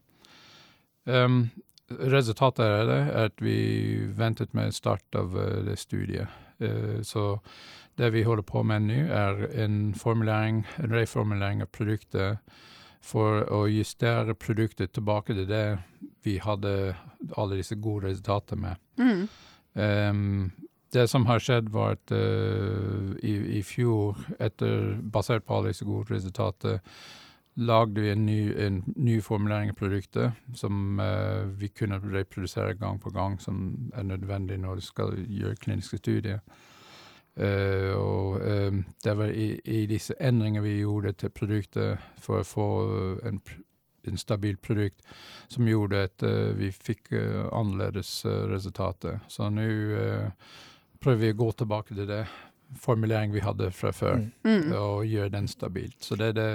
Um, 1.04 1.50
resultatet 1.90 2.64
av 2.64 2.88
det 2.88 2.98
er 3.02 3.28
at 3.28 3.42
vi 3.44 3.58
ventet 4.16 4.54
med 4.56 4.74
start 4.74 5.18
av 5.18 5.36
uh, 5.36 5.62
det 5.66 5.78
studiet. 5.80 6.28
Uh, 6.62 7.02
så 7.02 7.38
det 7.98 8.10
vi 8.14 8.24
holder 8.26 8.46
på 8.46 8.62
med 8.66 8.88
nå, 8.88 9.00
er 9.14 9.44
en 9.64 9.94
formulering, 9.94 10.64
en 10.82 10.94
reformulering 10.94 11.62
av 11.62 11.70
produktet 11.74 12.40
for 13.04 13.44
å 13.52 13.66
justere 13.68 14.34
produktet 14.34 14.94
tilbake 14.96 15.36
til 15.36 15.46
det 15.48 15.66
vi 16.24 16.38
hadde 16.40 16.94
alle 17.36 17.58
disse 17.60 17.76
gode 17.76 18.08
resultater 18.08 18.56
med. 18.56 18.80
Mm. 18.96 19.26
Um, 19.74 20.52
det 20.94 21.08
som 21.10 21.26
har 21.26 21.42
skjedd, 21.42 21.68
var 21.74 21.98
at 21.98 22.14
uh, 22.14 23.12
i, 23.22 23.34
i, 23.58 23.62
fjor, 23.66 24.18
etter, 24.40 24.94
basert 25.02 25.44
på 25.46 25.58
alle 25.58 25.74
disse 25.74 25.86
gode 25.86 26.14
resultater, 26.14 26.80
lagde 27.54 28.00
vi 28.00 28.10
en 28.10 28.26
ny, 28.26 28.54
en 28.66 28.82
ny 28.96 29.20
formulering 29.22 29.70
av 29.70 29.74
produktet 29.78 30.32
som 30.54 31.00
uh, 31.00 31.46
vi 31.46 31.68
kunne 31.68 32.00
reprodusere 32.02 32.74
gang 32.74 33.00
på 33.00 33.10
gang, 33.14 33.38
som 33.40 33.90
er 33.94 34.02
nødvendig 34.02 34.58
når 34.58 34.80
du 34.80 34.86
skal 34.86 35.18
gjøre 35.18 35.60
kliniske 35.62 35.98
studier. 36.02 36.40
Uh, 37.34 37.94
og 37.98 38.40
det 39.04 39.14
var 39.18 39.30
i, 39.30 39.58
i, 39.64 39.86
disse 39.90 40.14
endringene 40.20 40.62
vi 40.62 40.80
gjorde 40.80 41.16
til 41.18 41.32
produktet 41.34 42.02
for 42.22 42.42
å 42.42 42.46
få 42.46 42.68
en, 43.26 43.40
en 44.06 44.20
stabilt 44.20 44.62
produkt, 44.62 45.02
som 45.48 45.66
gjorde 45.66 46.04
at 46.06 46.26
vi 46.58 46.70
fikk 46.70 47.10
annerledes 47.50 48.20
resultater. 48.50 49.18
Så 49.28 49.50
nå 49.50 49.66
prøver 51.02 51.20
vi 51.20 51.32
å 51.34 51.40
gå 51.42 51.50
tilbake 51.58 51.94
til 51.94 52.06
det 52.08 52.22
formulering 52.80 53.32
vi 53.34 53.42
hadde 53.44 53.70
fra 53.74 53.92
før, 53.94 54.20
mm. 54.20 54.50
mm. 54.50 54.68
og 54.78 55.08
gjøre 55.08 55.32
den 55.36 55.48
stabilt. 55.50 55.98
Så 56.04 56.18
det 56.20 56.32
er 56.32 56.38
det 56.38 56.50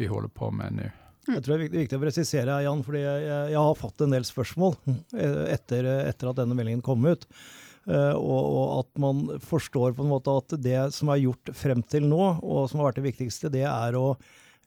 vi 0.00 0.10
holder 0.10 0.32
på 0.34 0.50
med 0.54 0.78
nå. 0.80 0.90
Mm. 1.28 1.34
Jeg 1.36 1.44
tror 1.44 1.52
det 1.52 1.66
er 1.68 1.74
viktig 1.76 1.98
å 1.98 2.02
presisere, 2.02 2.60
Jan, 2.64 2.84
fordi 2.84 3.02
jeg, 3.04 3.24
jeg, 3.52 3.60
har 3.60 3.78
fått 3.78 4.04
en 4.04 4.14
del 4.16 4.24
spørsmål 4.26 4.76
eh, 4.88 5.42
etter, 5.56 5.88
etter 6.08 6.30
at 6.30 6.40
denne 6.40 6.56
meldingen 6.58 6.84
kom 6.84 7.04
ut. 7.06 7.26
Uh, 7.88 8.12
og, 8.12 8.40
og, 8.44 8.64
at 8.82 9.00
man 9.00 9.22
forstår 9.40 9.94
på 9.96 10.04
en 10.04 10.10
måte 10.12 10.32
at 10.36 10.52
det 10.60 10.90
som 10.92 11.08
er 11.10 11.22
gjort 11.22 11.50
frem 11.56 11.80
til 11.88 12.04
nå, 12.10 12.20
og 12.44 12.68
som 12.68 12.82
har 12.82 12.90
vært 12.90 13.00
det 13.00 13.06
viktigste, 13.08 13.50
det 13.52 13.64
er 13.66 13.96
å 13.96 14.12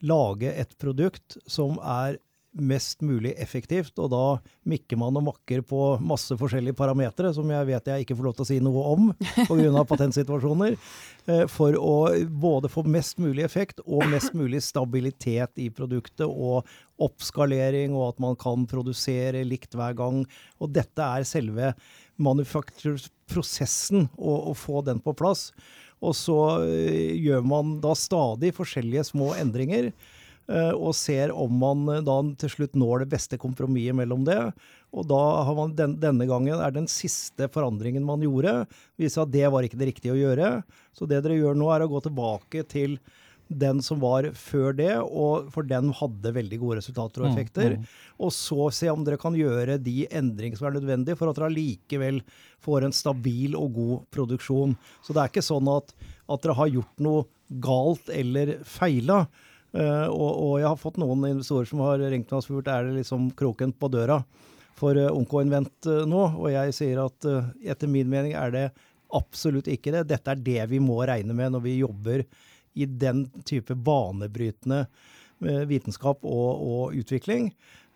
lage 0.03 0.49
et 0.49 0.73
produkt 0.81 1.37
som 1.47 1.77
er 1.79 2.17
mest 2.53 3.01
mulig 3.01 3.33
effektivt. 3.41 3.97
Og 4.01 4.11
da 4.13 4.23
mikker 4.69 4.99
man 4.99 5.17
og 5.19 5.25
makker 5.29 5.63
på 5.65 5.81
masse 6.03 6.35
forskjellige 6.39 6.77
parametere, 6.77 7.33
som 7.35 7.49
jeg 7.49 7.69
vet 7.69 7.89
jeg 7.89 8.05
ikke 8.05 8.17
får 8.19 8.27
lov 8.27 8.37
til 8.37 8.45
å 8.45 8.49
si 8.49 8.59
noe 8.63 8.85
om 8.93 9.09
pga. 9.47 9.83
patentsituasjoner, 9.89 10.77
eh, 11.31 11.45
for 11.51 11.77
å 11.79 11.95
både 12.29 12.71
få 12.71 12.85
mest 12.85 13.19
mulig 13.21 13.45
effekt 13.45 13.81
og 13.85 14.05
mest 14.11 14.35
mulig 14.37 14.63
stabilitet 14.65 15.61
i 15.61 15.69
produktet, 15.73 16.27
og 16.27 16.67
oppskalering, 17.03 17.95
og 17.97 18.13
at 18.13 18.19
man 18.23 18.37
kan 18.39 18.67
produsere 18.69 19.43
likt 19.47 19.73
hver 19.75 19.95
gang. 19.97 20.23
Og 20.61 20.73
dette 20.75 21.03
er 21.03 21.25
selve 21.27 21.73
manufakturprosessen, 22.21 24.07
å, 24.17 24.53
få 24.53 24.83
den 24.85 25.01
på 25.03 25.15
plass. 25.17 25.49
Og 26.03 26.15
så 26.17 26.39
eh, 26.67 27.15
gjør 27.23 27.45
man 27.47 27.77
da 27.83 27.95
stadig 27.97 28.53
forskjellige 28.55 29.07
små 29.13 29.33
endringer. 29.39 29.91
Eh, 30.51 30.73
og 30.75 30.91
ser 30.97 31.31
om 31.31 31.53
man 31.55 31.87
eh, 31.87 32.01
da 32.03 32.17
til 32.41 32.51
slutt 32.51 32.73
når 32.75 33.03
det 33.03 33.11
beste 33.13 33.39
kompromisset 33.39 33.95
mellom 33.95 34.25
det. 34.27 34.39
Og 34.93 35.07
da 35.07 35.21
har 35.47 35.55
man 35.55 35.75
den, 35.77 35.95
denne 36.01 36.27
gangen 36.27 36.59
er 36.59 36.73
den 36.75 36.89
siste 36.91 37.47
forandringen 37.53 38.03
man 38.05 38.23
gjorde, 38.25 38.65
viser 38.99 39.23
at 39.23 39.31
det 39.33 39.47
var 39.53 39.63
ikke 39.63 39.79
det 39.79 39.93
riktige 39.93 40.15
å 40.15 40.19
gjøre. 40.19 40.55
Så 40.93 41.07
det 41.07 41.21
dere 41.23 41.39
gjør 41.39 41.55
nå, 41.57 41.69
er 41.71 41.85
å 41.85 41.91
gå 41.93 42.01
tilbake 42.03 42.65
til 42.69 42.99
den 43.53 43.81
som 43.83 43.99
var 44.01 44.25
før 44.39 44.75
det, 44.75 44.93
og 45.03 45.49
for 45.53 45.67
den 45.67 45.91
hadde 45.95 46.31
veldig 46.35 46.59
gode 46.61 46.79
resultater 46.79 47.23
og 47.23 47.29
mm, 47.29 47.33
effekter. 47.33 47.75
Mm, 47.75 47.83
mm. 47.83 48.17
Og 48.25 48.33
så 48.35 48.67
se 48.75 48.89
om 48.91 49.03
dere 49.05 49.19
kan 49.21 49.37
gjøre 49.37 49.77
de 49.83 50.07
endringene 50.09 50.59
som 50.59 50.69
er 50.69 50.77
nødvendige 50.77 51.19
for 51.19 51.29
at 51.29 51.39
dere 51.39 51.51
allikevel 51.51 52.21
får 52.63 52.87
en 52.87 52.95
stabil 52.95 53.55
og 53.59 53.77
god 53.77 54.05
produksjon. 54.15 54.75
Så 55.05 55.15
det 55.15 55.23
er 55.23 55.31
ikke 55.31 55.45
sånn 55.45 55.71
at, 55.71 55.95
at 56.27 56.43
dere 56.43 56.57
har 56.59 56.71
gjort 56.71 57.03
noe 57.07 57.27
galt 57.63 58.11
eller 58.11 58.57
feila. 58.67 59.23
Uh, 59.73 60.05
og, 60.05 60.31
og, 60.37 60.55
jeg 60.61 60.69
har 60.69 60.77
fått 60.77 60.99
noen 61.01 61.23
investorer 61.31 61.65
som 61.65 61.81
har 61.81 61.97
ringt 61.97 62.29
meg 62.29 62.37
og 62.37 62.45
spurt 62.45 62.67
er 62.69 62.85
det 62.85 62.99
liksom 62.99 63.31
kroken 63.37 63.71
på 63.73 63.89
døra 63.89 64.19
for 64.77 64.97
uh, 64.99 65.09
Onkoinvent 65.09 65.89
uh, 65.89 66.03
nå. 66.09 66.23
Og 66.37 66.51
jeg 66.53 66.75
sier 66.77 67.01
at 67.03 67.29
uh, 67.29 67.49
etter 67.65 67.89
min 67.89 68.09
mening 68.09 68.35
er 68.37 68.53
det 68.53 68.65
absolutt 69.13 69.69
ikke 69.69 69.93
det. 69.95 70.07
Dette 70.11 70.33
er 70.33 70.43
det 70.45 70.67
vi 70.71 70.81
må 70.81 70.99
regne 71.09 71.35
med 71.37 71.55
når 71.55 71.65
vi 71.65 71.79
jobber 71.79 72.25
i 72.73 72.87
den 72.89 73.27
type 73.45 73.75
banebrytende 73.77 74.87
vitenskap 75.67 76.23
og, 76.23 76.61
og 76.63 76.95
utvikling. 76.97 77.49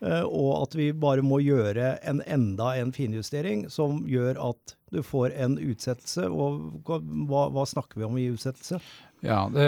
og 0.03 0.49
at 0.59 0.75
vi 0.75 0.91
bare 0.91 1.23
må 1.25 1.39
gjøre 1.41 1.95
en 2.05 2.19
enda 2.27 2.73
en 2.77 2.91
finjustering 2.93 3.63
som 3.71 4.03
gjør 4.05 4.37
at 4.49 4.75
du 4.93 4.99
får 5.01 5.33
en 5.33 5.55
utsettelse. 5.57 6.27
Og 6.27 6.83
hva, 6.85 7.47
hva 7.55 7.65
snakker 7.65 7.97
vi 7.97 8.05
om 8.05 8.19
i 8.19 8.27
utsettelse? 8.35 8.77
Ja, 9.25 9.47
det, 9.49 9.65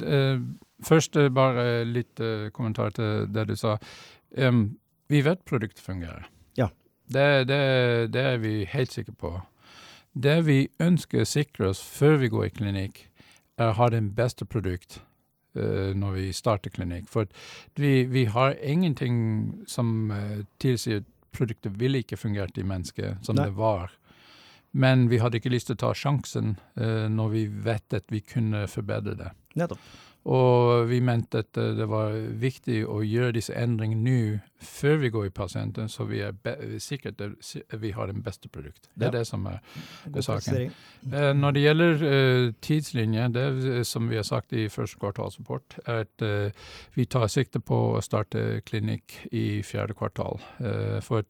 det 0.00 0.16
Først 0.86 1.16
eh, 1.16 1.28
bare 1.32 1.84
litt 1.84 2.20
uh, 2.20 2.48
kommentar 2.54 2.94
til 2.96 3.26
det 3.32 3.48
du 3.50 3.56
sa. 3.58 3.76
Um, 4.36 4.78
vi 5.10 5.22
vet 5.26 5.44
produktet 5.44 5.82
fungerer. 5.84 6.28
Ja. 6.58 6.70
Det, 7.10 7.48
det, 7.50 7.60
det, 8.14 8.24
er 8.34 8.40
vi 8.42 8.64
helt 8.70 8.92
sikre 8.92 9.14
på. 9.18 9.34
Det 10.12 10.40
vi 10.46 10.60
ønsker 10.80 11.22
å 11.22 11.28
sikre 11.28 11.70
oss 11.70 11.82
før 11.82 12.20
vi 12.22 12.32
går 12.32 12.48
i 12.48 12.56
klinikk, 12.60 13.06
er 13.60 13.72
å 13.72 13.76
ha 13.76 13.90
det 13.92 14.02
beste 14.16 14.46
produkt 14.48 15.00
uh, 15.58 15.92
når 15.96 16.16
vi 16.16 16.28
starter 16.36 16.72
klinikk. 16.72 17.08
For 17.10 17.28
vi, 17.76 18.04
vi 18.08 18.24
har 18.30 18.56
ingenting 18.62 19.16
som 19.68 20.12
uh, 20.14 20.42
tilsier 20.62 21.02
at 21.04 21.10
produktet 21.36 21.76
ville 21.78 22.00
ikke 22.02 22.18
fungert 22.18 22.58
i 22.58 22.66
mennesket 22.66 23.26
som 23.26 23.36
Nei. 23.38 23.46
det 23.46 23.58
var. 23.58 23.92
Men 24.72 25.08
vi 25.10 25.18
hadde 25.18 25.40
ikke 25.40 25.50
lyst 25.50 25.70
til 25.70 25.78
å 25.78 25.82
ta 25.82 25.94
sjansen 25.98 26.54
når 26.76 27.32
vi 27.32 27.40
vet 27.50 27.96
at 27.96 28.06
vi 28.12 28.20
kunne 28.22 28.66
forbedre 28.70 29.16
det. 29.18 29.32
Nettopp. 29.58 29.82
Og 30.28 30.84
vi 30.90 30.98
mente 31.00 31.40
at 31.40 31.56
eh, 31.56 31.72
det 31.78 31.86
var 31.88 32.12
viktig 32.42 32.82
å 32.84 32.98
gjøre 33.00 33.38
disse 33.38 33.54
endringene 33.56 34.02
nå, 34.04 34.40
før 34.60 34.98
vi 35.00 35.08
går 35.14 35.30
i 35.30 35.32
pasienten, 35.32 35.88
så 35.88 36.04
vi 36.04 36.20
er 36.20 36.34
sikre 36.82 37.14
at 37.14 37.80
vi 37.80 37.92
har 37.96 38.10
det 38.10 38.20
beste 38.20 38.50
produkt. 38.52 38.90
Det 38.92 39.08
er 39.08 39.14
ja. 39.14 39.18
det 39.18 39.24
som 39.30 39.46
er, 39.48 39.62
God 40.04 40.26
saken. 40.26 40.74
Eh, 41.08 41.30
når 41.32 41.56
det 41.56 41.64
gjelder 41.64 42.04
eh, 42.10 42.50
tidslinje, 42.60 43.30
det 43.32 43.86
som 43.88 44.12
vi 44.12 44.20
har 44.20 44.28
sagt 44.28 44.52
i 44.52 44.68
første 44.68 45.00
kvartalsrapport, 45.00 45.80
er 45.86 46.04
at 46.04 46.26
eh, 46.26 46.68
vi 46.98 47.08
tar 47.08 47.30
sikte 47.32 47.64
på 47.64 47.80
å 47.96 48.04
starte 48.04 48.60
klinikk 48.68 49.22
i 49.32 49.62
fjerde 49.64 49.96
kvartal. 49.96 50.36
for 51.00 51.24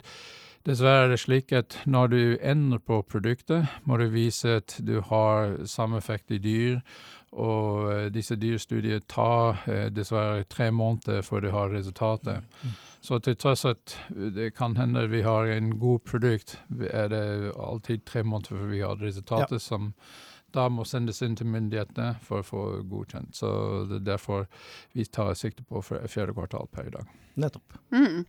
Dessverre 0.69 1.07
er 1.07 1.15
det 1.15 1.23
slik 1.23 1.55
at 1.57 1.79
når 1.89 2.11
du 2.13 2.21
endrer 2.37 2.83
på 2.85 3.01
produktet, 3.09 3.65
må 3.89 3.97
du 3.97 4.11
vise 4.13 4.59
at 4.61 4.77
du 4.85 4.99
har 5.09 5.57
samme 5.65 5.97
effekt 5.97 6.31
i 6.37 6.39
dyr, 6.39 6.83
og 7.31 7.87
uh, 7.87 8.07
disse 8.13 8.37
dyrstudiene 8.37 9.01
tar 9.09 9.63
uh, 9.65 9.87
dessverre 9.95 10.45
tre 10.51 10.69
måneder 10.75 11.23
før 11.25 11.47
du 11.47 11.51
har 11.55 11.73
resultatet. 11.73 12.45
Mm. 12.61 12.75
Så 13.01 13.19
til 13.25 13.37
tross 13.41 13.65
at 13.65 13.95
det 14.11 14.51
kan 14.59 14.77
hende 14.77 15.07
vi 15.09 15.23
har 15.25 15.49
en 15.49 15.79
god 15.81 16.03
produkt, 16.05 16.59
er 16.91 17.09
det 17.09 17.53
alltid 17.57 18.05
tre 18.05 18.23
måneder 18.23 18.59
før 18.59 18.69
vi 18.75 18.83
har 18.85 19.01
resultatet, 19.01 19.63
ja. 19.63 19.65
som 19.65 19.95
da 20.53 20.67
må 20.69 20.85
sendes 20.85 21.23
inn 21.23 21.39
til 21.39 21.49
myndighetene 21.49 22.19
for 22.27 22.43
å 22.43 22.47
få 22.47 22.65
godkjent. 22.91 23.33
Så 23.39 23.49
det 23.89 24.03
er 24.03 24.09
derfor 24.11 24.45
vi 24.93 25.07
tar 25.07 25.33
sikte 25.39 25.65
på 25.65 25.81
fjerde 25.87 26.35
kvartal 26.37 26.69
per 26.75 26.91
i 26.91 26.95
dag. 26.99 27.17
Nettopp. 27.41 27.79
Mm. 27.95 28.27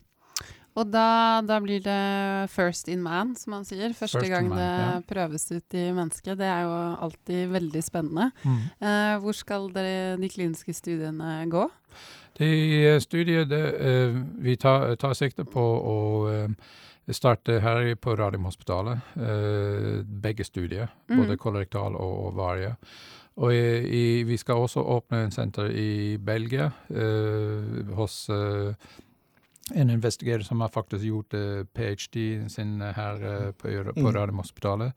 Og 0.80 0.88
da, 0.88 1.42
da, 1.44 1.58
blir 1.60 1.82
det 1.84 2.50
first 2.54 2.88
in 2.92 3.02
man, 3.04 3.34
som 3.36 3.58
man 3.58 3.66
sier. 3.68 3.92
Første 3.98 4.24
gang 4.32 4.48
man, 4.48 4.60
det 4.60 4.70
ja. 4.70 4.92
prøves 5.08 5.50
ut 5.52 5.76
i 5.76 5.90
mennesket. 5.92 6.38
Det 6.40 6.48
er 6.48 6.64
jo 6.64 6.78
alltid 7.08 7.52
veldig 7.52 7.84
spennende. 7.84 8.30
Mm. 8.44 8.62
Eh, 8.80 9.16
hvor 9.24 9.36
skal 9.36 9.68
dere, 9.76 10.16
de 10.22 10.32
kliniske 10.32 10.76
studiene 10.78 11.42
gå? 11.52 11.66
De 12.40 12.52
eh, 12.86 13.02
studiene 13.04 13.62
eh, 13.76 14.22
vi 14.40 14.56
tar, 14.56 14.96
tar, 14.96 15.18
sikte 15.20 15.44
på 15.44 15.62
å 15.62 16.00
eh, 16.32 16.48
starte 17.12 17.60
her 17.60 17.92
på 18.00 18.16
Radiumhospitalet. 18.16 19.14
Eh, 19.20 19.94
begge 20.24 20.48
studier, 20.48 20.88
mm. 21.12 21.18
både 21.20 21.40
kolorektal 21.42 22.00
og 22.00 22.30
ovarie. 22.32 22.78
Og 23.44 23.52
i, 23.52 23.60
i, 23.84 24.04
vi 24.28 24.40
skal 24.40 24.64
også 24.64 24.84
åpne 24.96 25.26
en 25.26 25.36
senter 25.36 25.68
i 25.76 26.16
Belgia 26.20 26.72
eh, 26.92 27.84
hos 27.96 28.24
en 29.76 29.90
investigator 29.90 30.44
som 30.44 30.62
har 30.62 30.70
faktisk 30.70 31.06
gjort 31.06 31.34
uh, 31.34 31.64
ph.d. 31.64 32.50
sin 32.50 32.82
her 32.82 33.24
uh, 33.24 33.52
på, 33.52 33.68
på 33.94 34.00
mm. 34.00 34.14
Radiumhospitalet. 34.14 34.94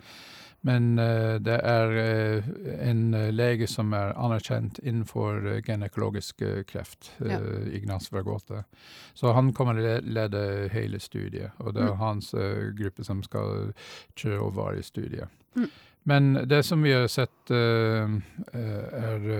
Men 0.65 0.99
uh, 0.99 1.37
det 1.45 1.59
er 1.61 2.43
en 2.89 3.03
lege 3.37 3.67
som 3.69 3.93
er 3.93 4.15
anerkjent 4.17 4.79
innenfor 4.83 5.61
gynekologisk 5.67 6.43
kreft, 6.69 7.13
ja. 7.21 7.39
Ignas 7.73 8.13
Vergote. 8.13 8.65
Så 9.15 9.33
han 9.37 9.53
kommer 9.53 9.77
til 9.77 9.91
å 9.91 10.01
lede 10.21 10.69
hele 10.73 11.01
studiet, 11.01 11.53
og 11.59 11.75
det 11.77 11.85
er 11.85 11.93
mm. 11.93 12.01
hans 12.01 12.33
gruppe 12.79 13.05
som 13.05 13.23
skal 13.23 13.75
kjøre 14.17 14.41
over 14.41 14.81
i 14.81 14.83
studiet. 14.83 15.29
Mm. 15.55 15.69
Men 16.05 16.35
det 16.49 16.63
som 16.65 16.83
vi 16.85 16.93
har 16.93 17.07
sett, 17.09 17.51
er 17.51 19.31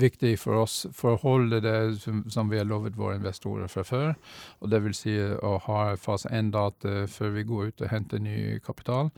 viktig 0.00 0.38
for 0.40 0.62
oss 0.62 0.86
for 0.96 1.14
å 1.14 1.22
holde 1.22 1.60
det 1.64 1.76
som, 2.00 2.22
som, 2.30 2.48
vi 2.48 2.60
har 2.60 2.68
lovet 2.68 2.96
våre 2.96 3.18
investorer 3.18 3.68
fra 3.68 3.84
før. 3.84 4.14
og 4.60 4.70
det 4.72 4.82
vil 4.84 4.94
Si 4.96 5.16
å 5.20 5.56
ha 5.66 5.96
fase 5.96 6.30
én-data 6.32 7.06
før 7.08 7.34
vi 7.36 7.48
går 7.48 7.66
ut 7.66 7.82
og 7.82 7.92
henter 7.92 8.22
ny 8.22 8.58
kapital. 8.64 9.10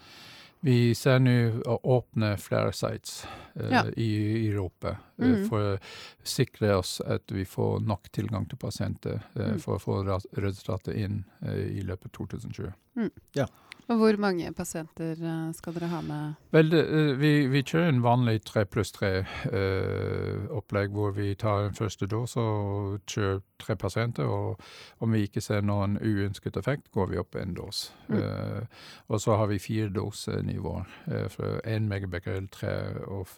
Vi 0.65 0.95
ser 0.97 1.19
nå 1.21 1.61
å 1.69 1.75
åpne 1.99 2.39
flere 2.41 2.73
sites 2.73 3.27
uh, 3.61 3.69
ja. 3.69 3.83
i, 4.01 4.07
i, 4.17 4.47
Europa 4.49 4.95
uh, 4.97 5.27
mm. 5.27 5.43
for 5.51 5.75
å 5.75 5.81
sikre 6.25 6.79
oss 6.79 7.03
at 7.05 7.35
vi 7.37 7.45
får 7.45 7.83
nok 7.85 8.09
tilgang 8.09 8.47
til 8.49 8.57
pasienter 8.63 9.19
uh, 9.35 9.51
mm. 9.51 9.59
for 9.61 9.77
å 9.77 9.83
få 9.83 9.99
resultatet 10.41 10.97
inn 10.97 11.21
i 11.45 11.85
løpet 11.85 12.09
av 12.09 12.15
2020. 12.17 12.73
Mm. 12.97 13.11
Ja. 13.37 13.45
Hvor 13.87 14.17
mange 14.17 14.53
pasienter 14.53 15.13
uh, 15.21 15.53
skal 15.53 15.75
dere 15.77 15.89
ha 15.93 16.01
med? 16.01 16.35
Vel, 16.51 16.73
uh, 16.75 17.21
vi, 17.21 17.47
vi, 17.53 17.61
kjører 17.63 17.89
en 17.93 18.03
vanlig 18.03 18.39
tre 18.49 18.65
pluss 18.65 18.93
tre-opplegg, 18.97 20.89
uh, 20.89 20.95
hvor 20.95 21.11
vi 21.13 21.35
tar 21.35 21.67
en 21.67 21.77
første 21.77 22.07
dose 22.09 22.41
og 22.41 23.01
kjører 23.11 23.43
tre 23.61 23.77
pasienter. 23.77 24.25
og 24.25 24.61
Om 25.01 25.13
vi 25.13 25.27
ikke 25.29 25.41
ser 25.45 25.61
noen 25.61 25.99
uønsket 26.01 26.57
effekt, 26.57 26.91
går 26.93 27.13
vi 27.13 27.21
opp 27.21 27.37
en 27.37 27.55
dose. 27.55 27.93
Mm. 28.09 28.67
og 29.09 29.21
så 29.21 29.37
har 29.37 29.47
vi 29.47 29.59
fire 29.59 29.89
dosenivåer. 29.93 30.85
Uh, 31.07 31.29
fra 31.29 31.61
1 31.65 31.83
megabecquerel, 31.89 32.49
3 32.49 32.69
og 33.07 33.29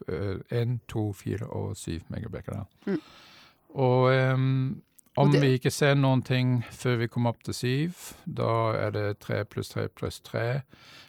1, 0.50 0.80
2, 0.88 1.12
4 1.12 1.46
og 1.46 1.76
7 1.76 2.00
megabecquerel. 2.08 2.64
Mm. 2.86 3.00
Og 3.74 4.32
um, 4.32 4.82
om 5.16 5.32
det, 5.32 5.40
vi 5.40 5.54
ikke 5.56 5.70
ser 5.72 5.94
noen 5.96 6.22
ting 6.22 6.58
før 6.72 6.98
vi 7.00 7.08
kommer 7.08 7.32
opp 7.32 7.44
til 7.46 7.56
syv, 7.56 8.02
da 8.24 8.50
er 8.76 8.92
det 8.92 9.04
tre 9.24 9.42
pluss 9.48 9.72
tre 9.72 9.86
pluss 9.88 10.20
tre, 10.20 10.60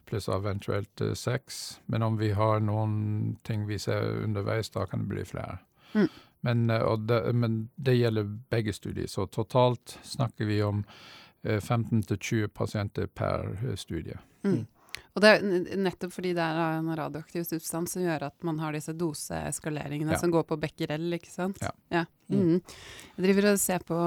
pluss 0.07 0.29
eventuelt 0.31 1.03
uh, 1.03 1.11
seks. 1.13 1.79
Men 1.91 2.05
om 2.05 2.19
vi 2.19 2.31
har 2.37 2.63
noen 2.63 3.35
ting 3.47 3.67
vi 3.67 3.79
ser 3.79 4.23
underveis, 4.23 4.71
da 4.71 4.85
kan 4.87 5.03
det 5.03 5.11
bli 5.11 5.25
flere. 5.27 5.59
Mm. 5.93 6.07
Men, 6.47 6.69
uh, 6.71 6.93
det, 6.99 7.19
men, 7.35 7.59
det, 7.75 7.97
gjelder 7.99 8.31
begge 8.49 8.73
studier, 8.73 9.11
så 9.11 9.27
totalt 9.27 9.97
snakker 10.03 10.47
vi 10.47 10.61
om 10.63 10.85
uh, 11.43 11.59
15-20 11.59 12.47
pasienter 12.47 13.07
per 13.11 13.75
studie. 13.75 14.17
Mm. 14.43 14.65
Og 15.17 15.23
det 15.23 15.31
er 15.33 15.77
nettopp 15.81 16.13
fordi 16.13 16.35
det 16.37 16.43
er 16.45 16.77
en 16.77 16.91
radioaktiv 16.99 17.47
substans 17.47 17.95
som 17.95 18.03
gjør 18.05 18.27
at 18.29 18.45
man 18.45 18.59
har 18.61 18.75
disse 18.77 18.93
doseeskaleringene 18.93 20.13
ja. 20.13 20.21
som 20.21 20.29
går 20.33 20.45
på 20.45 20.59
becquerel, 20.61 21.09
ikke 21.17 21.33
sant? 21.33 21.57
Ja. 21.63 21.73
ja. 21.89 22.05
Mm. 22.27 22.59
Jeg 23.15 23.23
driver 23.23 23.45
og 23.53 23.59
ser 23.61 23.83
på, 23.87 23.97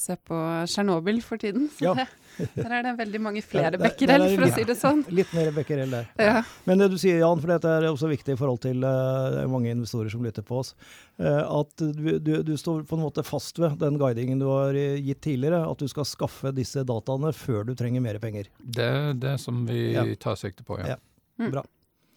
ser 0.00 0.18
på 0.20 0.38
Tsjernobyl 0.68 1.22
for 1.24 1.40
tiden. 1.40 1.64
Så 1.72 1.86
ja. 1.86 2.04
det, 2.36 2.48
der 2.58 2.74
er 2.78 2.84
det 2.84 2.92
veldig 2.98 3.20
mange 3.24 3.42
flere 3.54 3.80
becquerel, 3.80 4.26
for 4.34 4.46
å 4.46 4.50
si 4.52 4.66
det 4.68 4.76
sånn. 4.78 5.00
Litt 5.18 5.32
mer 5.36 5.48
becquerel 5.56 5.96
der. 5.96 6.10
Ja. 6.20 6.42
Men 6.68 6.82
det 6.82 6.90
du 6.92 6.98
sier, 7.00 7.22
Jan, 7.22 7.40
for 7.40 7.54
dette 7.54 7.72
er 7.72 7.88
også 7.88 8.10
viktig 8.12 8.36
i 8.36 8.40
forhold 8.40 8.60
til 8.66 8.84
uh, 8.84 9.40
mange 9.50 9.72
investorer 9.72 10.12
som 10.12 10.24
lytter 10.24 10.44
på 10.46 10.60
oss, 10.60 10.74
uh, 11.22 11.40
at 11.62 11.72
du, 11.80 12.18
du, 12.20 12.34
du, 12.44 12.54
står 12.60 12.84
på 12.88 12.98
en 12.98 13.04
måte 13.06 13.24
fast 13.26 13.58
ved 13.62 13.78
den 13.80 13.98
guidingen 14.00 14.42
du 14.42 14.46
har 14.52 14.76
gitt 14.76 15.24
tidligere, 15.24 15.64
at 15.64 15.80
du 15.80 15.88
skal 15.90 16.08
skaffe 16.08 16.52
disse 16.54 16.84
dataene 16.84 17.32
før 17.34 17.64
du 17.70 17.74
trenger 17.78 18.04
mer 18.04 18.20
penger. 18.22 18.52
Det 18.60 18.90
er 18.92 19.16
det 19.18 19.38
som 19.42 19.64
vi 19.66 19.88
tar 20.20 20.36
sikte 20.44 20.66
på, 20.66 20.78
ja. 20.80 20.98
Mm. 21.40 21.50
Bra. 21.50 21.64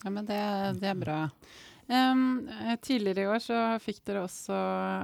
Ja, 0.03 0.13
men 0.13 0.27
det, 0.27 0.41
det 0.81 0.91
er 0.91 0.99
bra. 0.99 1.21
Um, 1.87 2.49
tidligere 2.83 3.23
i 3.23 3.29
år 3.31 3.39
så 3.39 3.57
fikk 3.79 4.01
dere 4.05 4.25
også, 4.27 4.55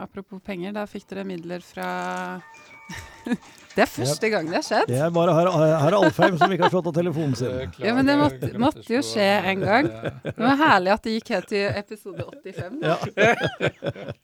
apropos 0.03 0.43
penger, 0.43 0.75
da 0.75 0.83
fikk 0.89 1.07
dere 1.13 1.23
midler 1.27 1.63
fra 1.63 1.87
Det 3.73 3.83
er 3.85 3.89
første 3.89 4.29
gang 4.29 4.49
det 4.49 4.57
har 4.59 4.65
skjedd. 4.65 4.89
Det 4.91 4.99
er 5.01 5.13
bare 5.13 5.33
herr 5.33 5.95
Alfheim 5.97 6.37
som 6.37 6.51
ikke 6.53 6.67
har 6.67 6.73
slått 6.73 6.89
av 6.91 6.95
telefonen 6.95 7.33
sin. 7.37 7.71
Ja, 7.81 7.93
Men 7.97 8.09
det 8.09 8.17
måtte, 8.19 8.49
måtte, 8.61 8.85
jo 8.93 9.01
skje 9.05 9.25
en 9.49 9.63
gang. 9.63 9.89
Det 10.27 10.35
var 10.37 10.59
herlig 10.59 10.93
at 10.93 11.07
det 11.07 11.15
gikk 11.15 11.31
helt 11.33 11.49
til 11.49 11.79
episode 11.81 12.27
85. 12.43 12.77
Ja. 12.83 12.97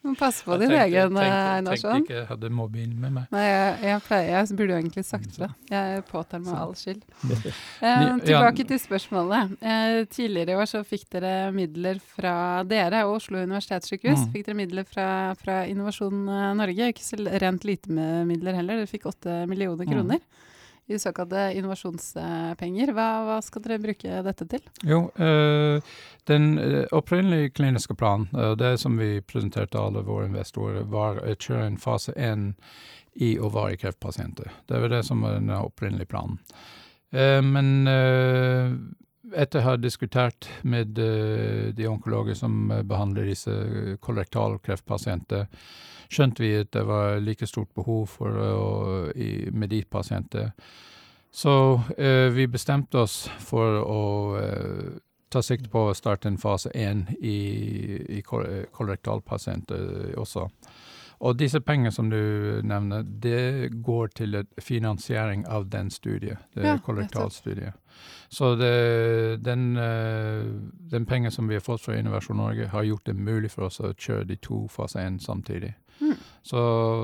Må 0.05 0.13
passe 0.19 0.45
på 0.45 0.57
din 0.61 0.73
egen, 0.77 1.17
Einarsson. 1.17 1.99
Tenkte 1.99 2.05
ikke 2.05 2.19
jeg 2.19 2.27
hadde 2.29 2.51
mobilen 2.53 2.95
med 3.01 3.15
meg. 3.15 3.29
Nei, 3.33 3.45
jeg, 3.47 3.73
jeg, 3.87 4.03
pleier, 4.05 4.29
jeg 4.35 4.59
burde 4.59 4.75
jo 4.75 4.79
egentlig 4.83 5.05
sagt 5.07 5.39
det. 5.41 5.49
Jeg 5.71 6.05
påtar 6.09 6.43
meg 6.45 6.59
all 6.59 6.75
skyld. 6.77 7.03
Eh, 7.79 8.17
tilbake 8.25 8.63
til 8.67 8.79
spørsmålet. 8.81 9.53
Eh, 9.63 10.01
tidligere 10.11 10.53
i 10.53 10.57
år 10.59 10.67
så 10.69 10.81
fikk 10.85 11.05
dere 11.13 11.49
midler 11.55 11.99
fra 12.03 12.61
dere 12.67 13.01
og 13.07 13.15
Oslo 13.19 13.39
universitetssykehus. 13.39 14.25
Mm. 14.25 14.31
Fikk 14.33 14.45
dere 14.49 14.57
midler 14.59 14.87
fra, 14.87 15.07
fra 15.39 15.61
Innovasjon 15.69 16.25
eh, 16.27 16.47
Norge. 16.59 16.89
Ikke 16.93 17.05
så 17.05 17.19
rent 17.43 17.65
lite 17.67 17.93
med 17.93 18.27
midler 18.29 18.57
heller. 18.59 18.81
Dere 18.81 18.91
fikk 18.91 19.07
åtte 19.09 19.38
millioner 19.47 19.85
mm. 19.85 19.91
kroner. 19.91 20.19
Mm. 20.19 20.45
I 20.89 20.99
såkalte 20.99 21.51
innovasjonspenger. 21.53 22.89
Hva, 22.97 23.07
hva, 23.27 23.35
skal 23.45 23.61
dere 23.61 23.77
bruke 23.83 24.21
dette 24.25 24.47
til? 24.49 24.63
Jo, 24.81 25.03
øh, 25.21 25.81
Den 26.25 26.57
øh, 26.57 26.87
opprinnelige 26.91 27.49
kliniske 27.49 27.93
planen, 27.95 28.27
øh, 28.33 28.57
det 28.57 28.79
som 28.79 28.97
vi 28.97 29.21
presenterte 29.21 29.77
alle 29.77 30.01
våre 30.01 30.25
investorer, 30.25 30.81
var 30.89 31.21
å 31.21 31.35
kjøre 31.35 31.67
en 31.67 31.77
fase 31.77 32.15
1 32.17 32.55
i 33.21 33.35
ovarikreftpasienter. 33.37 34.49
Det 34.65 34.81
var 34.81 34.89
det 34.89 35.03
som 35.05 35.21
var 35.21 35.37
den 35.37 35.49
opprinnelige 35.49 36.09
planen. 36.09 36.39
men 37.43 37.87
etter 39.35 39.61
å 39.61 39.67
ha 39.67 39.75
diskutert 39.77 40.47
med 40.63 40.95
de 40.95 41.87
onkologer 41.87 42.37
som 42.37 42.71
behandler 42.87 43.29
disse 43.29 43.53
kolorektalkreftpasienter, 44.01 45.47
skjønte 46.09 46.43
vi 46.43 46.53
at 46.63 46.71
det 46.73 46.85
var 46.89 47.19
like 47.21 47.47
stort 47.47 47.69
behov 47.77 48.07
for 48.17 48.39
å, 48.41 48.63
i, 49.13 49.49
med 49.53 49.69
de 49.73 49.83
pasienter. 49.85 50.51
Så 51.31 51.81
eh, 51.97 52.27
vi 52.33 52.47
bestemte 52.49 53.03
oss 53.05 53.29
for 53.45 53.77
å 53.83 54.03
eh, 54.41 54.97
ta 55.29 55.41
sikte 55.45 55.69
på 55.69 55.89
å 55.89 55.97
starte 55.97 56.27
en 56.29 56.39
fase 56.41 56.71
1 56.73 57.05
i, 57.21 57.37
i 58.17 58.21
kolorektalpasienter 58.25 60.15
også. 60.17 60.47
Og 61.19 61.35
disse 61.35 61.59
pengene 61.59 61.91
som 61.91 62.07
du 62.09 62.19
nevner, 62.63 63.03
det 63.03 63.73
går 63.83 64.13
til 64.15 64.37
finansiering 64.63 65.43
av 65.51 65.67
den 65.71 65.91
studiet, 65.91 66.39
det 66.55 66.63
ja, 66.63 66.77
kolorektalstudiet. 66.83 67.75
Så 68.31 68.53
det, 68.55 69.43
den, 69.43 69.77
eh, 69.77 70.45
den 70.91 71.05
pengen 71.05 71.31
som 71.31 71.47
vi 71.47 71.57
har 71.57 71.65
fått 71.65 71.81
fra 71.81 71.97
Innovasjon 71.99 72.37
Norge, 72.37 72.69
har 72.71 72.87
gjort 72.87 73.05
det 73.05 73.17
mulig 73.17 73.51
for 73.51 73.67
oss 73.67 73.81
å 73.83 73.91
kjøre 73.91 74.29
de 74.29 74.39
to 74.39 74.61
fase 74.71 75.01
1 75.01 75.19
samtidig. 75.25 75.73
Mm. 75.99 76.15
Så, 76.41 76.61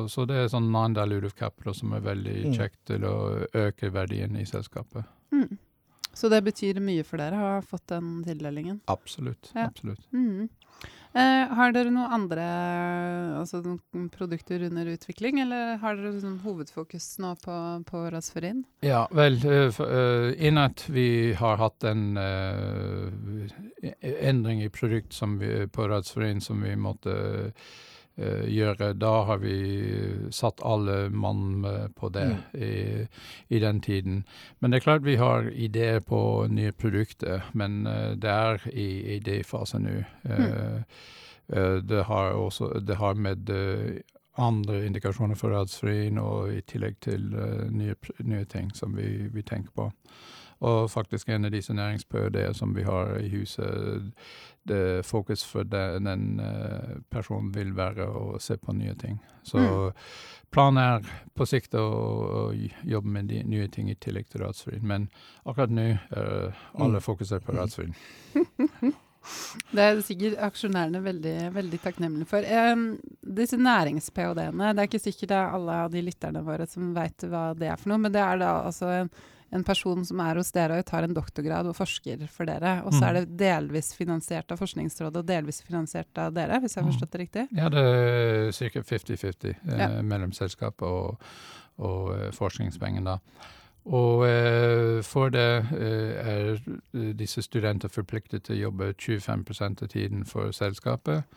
så, 0.10 0.26
det 0.26 0.38
er 0.40 0.52
sånn 0.54 0.72
non-dilutive 0.72 1.36
capital 1.36 1.76
som 1.76 1.92
er 1.98 2.06
veldig 2.06 2.38
mm. 2.46 2.54
kjekt 2.56 2.80
til 2.88 3.04
å 3.10 3.16
øke 3.52 3.92
verdien 3.92 4.38
i 4.40 4.46
selskapet. 4.48 5.04
Mm. 5.36 5.58
Så 6.16 6.32
det 6.32 6.42
betyr 6.46 6.80
mye 6.84 7.04
for 7.04 7.20
dere 7.22 7.40
å 7.40 7.56
ha 7.58 7.64
fått 7.66 7.90
den 7.92 8.22
tildelingen? 8.26 8.80
Absolutt. 8.92 9.52
Ja. 9.54 9.68
absolutt. 9.68 10.06
Mm. 10.16 10.48
Eh, 11.16 11.54
har 11.56 11.72
dere 11.72 11.92
noen 11.96 12.12
andre 12.12 12.46
altså 13.40 13.62
noen 13.64 14.10
produkter 14.12 14.66
under 14.68 14.90
utvikling, 14.92 15.40
eller 15.46 15.78
har 15.80 15.96
dere 15.96 16.20
sånn 16.20 16.42
hovedfokus 16.44 17.08
nå 17.24 17.32
på, 17.40 17.56
på 17.88 18.02
Rasferin? 18.12 18.66
Ja, 18.84 19.06
vel, 19.16 19.40
uh, 19.48 19.80
uh, 19.80 20.34
innen 20.36 20.60
at 20.66 20.84
vi 20.92 21.32
har 21.40 21.62
hatt 21.62 21.88
en 21.88 22.20
uh, 22.20 23.08
endring 24.04 24.66
i 24.66 24.72
produkt 24.72 25.16
vi, 25.40 25.54
på 25.72 25.88
Rasferin 25.88 26.44
som 26.44 26.60
vi 26.68 26.76
måtte 26.76 27.16
gjøre. 28.18 28.94
Da 28.96 29.12
har 29.28 29.42
vi 29.44 29.56
satt 30.32 30.64
alle 30.64 31.10
mann 31.10 31.66
på 31.96 32.10
det 32.16 32.26
mm. 32.32 32.62
i, 32.64 33.08
i, 33.48 33.60
den 33.60 33.82
tiden. 33.82 34.24
Men 34.60 34.72
det 34.72 34.80
er 34.80 34.86
klart 34.86 35.06
vi 35.08 35.18
har 35.20 35.50
ideer 35.52 36.00
på 36.00 36.48
nye 36.48 36.72
produkter, 36.72 37.44
men 37.54 37.84
det 38.16 38.32
er 38.32 38.68
i 38.72 39.20
idéfasen 39.20 39.84
nå. 39.84 39.98
Mm. 40.24 40.84
Det 41.88 42.04
har 42.08 42.40
også 42.40 42.80
det 42.80 42.96
har 42.98 43.14
med 43.14 43.52
andre 44.36 44.86
indikasjoner 44.86 45.36
for 45.36 45.54
rasfrin, 45.54 46.18
og 46.18 46.54
i 46.54 46.62
tillegg 46.62 47.00
til 47.02 47.30
nye, 47.72 47.96
nye, 48.20 48.46
ting 48.46 48.72
som 48.76 48.96
vi, 48.98 49.28
vi, 49.32 49.42
tenker 49.42 49.72
på. 49.76 49.92
Og 50.66 50.92
faktisk 50.92 51.30
en 51.30 51.46
av 51.46 51.52
disse 51.52 51.74
næringsph 51.74 52.54
som 52.54 52.76
vi 52.76 52.84
har 52.84 53.18
i 53.20 53.30
huset, 53.30 54.12
fokus 55.06 55.44
for 55.46 55.64
den, 55.64 56.08
den 56.08 56.40
uh, 56.40 56.98
personen 57.14 57.52
vil 57.54 57.76
være 57.78 58.08
å 58.10 58.40
se 58.42 58.58
på 58.58 58.74
nye 58.74 58.96
ting. 58.98 59.20
Så 59.46 59.62
mm. 59.62 60.04
planen 60.54 60.82
er 60.82 61.10
på 61.38 61.46
sikt 61.46 61.78
å, 61.78 61.86
å, 61.86 62.44
jobbe 62.84 63.14
med 63.18 63.30
de 63.30 63.44
nye 63.46 63.70
ting 63.70 63.92
i 63.92 63.98
tillegg 64.00 64.32
til 64.32 64.42
rasfrin, 64.46 64.82
men 64.82 65.10
akkurat 65.44 65.74
nå 65.74 65.90
er 65.94 66.54
alle 66.74 66.98
mm. 66.98 67.06
fokusert 67.06 67.46
på 67.46 67.58
rasfrin. 67.58 67.94
Det 69.74 69.82
er 69.82 70.02
sikkert 70.06 70.42
aksjonærene 70.48 71.02
veldig, 71.04 71.36
veldig 71.56 71.80
takknemlige 71.84 72.30
for. 72.30 72.46
Um, 72.46 72.84
disse 73.38 73.58
nærings-ph.d.-ene, 73.58 74.74
det 74.76 74.84
er 74.84 74.90
ikke 74.90 75.02
sikkert 75.02 75.32
det 75.32 75.40
er 75.40 75.56
alle 75.58 75.78
av 75.86 75.94
de 75.94 76.04
lytterne 76.06 76.44
våre 76.46 76.68
som 76.70 76.92
veit 76.96 77.26
hva 77.32 77.48
det 77.58 77.72
er 77.72 77.80
for 77.82 77.92
noe, 77.92 78.04
men 78.06 78.14
det 78.14 78.22
er 78.22 78.42
da 78.42 78.52
altså 78.68 78.92
en, 79.00 79.10
en 79.56 79.66
person 79.66 80.06
som 80.08 80.22
er 80.24 80.40
hos 80.40 80.52
dere 80.56 80.80
og 80.82 80.88
tar 80.88 81.08
en 81.08 81.16
doktorgrad 81.16 81.70
og 81.70 81.78
forsker 81.78 82.26
for 82.32 82.50
dere. 82.50 82.78
Og 82.86 82.94
så 82.94 83.02
mm. 83.02 83.08
er 83.08 83.18
det 83.18 83.40
delvis 83.40 83.92
finansiert 83.98 84.52
av 84.54 84.62
Forskningsrådet 84.62 85.24
og 85.24 85.28
delvis 85.30 85.62
finansiert 85.66 86.22
av 86.22 86.34
dere, 86.36 86.60
hvis 86.64 86.76
jeg 86.76 86.84
har 86.84 86.88
mm. 86.88 86.94
forstått 86.94 87.14
det 87.16 87.24
riktig? 87.24 87.46
Ja, 87.58 87.70
det 87.74 87.86
er 87.86 88.50
ca. 88.56 88.86
50-50 88.96 89.52
eh, 89.52 89.78
ja. 89.80 89.92
mellom 90.04 90.34
selskapet 90.36 90.88
og, 90.88 91.30
og 91.84 92.12
forskningspengene 92.36 93.16
da. 93.16 93.20
Og 93.86 94.26
eh, 94.26 95.04
for 95.06 95.30
det 95.30 95.66
eh, 95.78 96.16
er 96.18 96.48
eh, 96.58 97.12
disse 97.18 97.44
studenter 97.46 97.92
forpliktet 97.94 98.48
til 98.48 98.56
å 98.56 98.64
jobbe 98.64 98.88
25% 98.98 99.84
av 99.86 99.92
tiden 99.94 100.24
for 100.26 100.50
selskapet. 100.56 101.30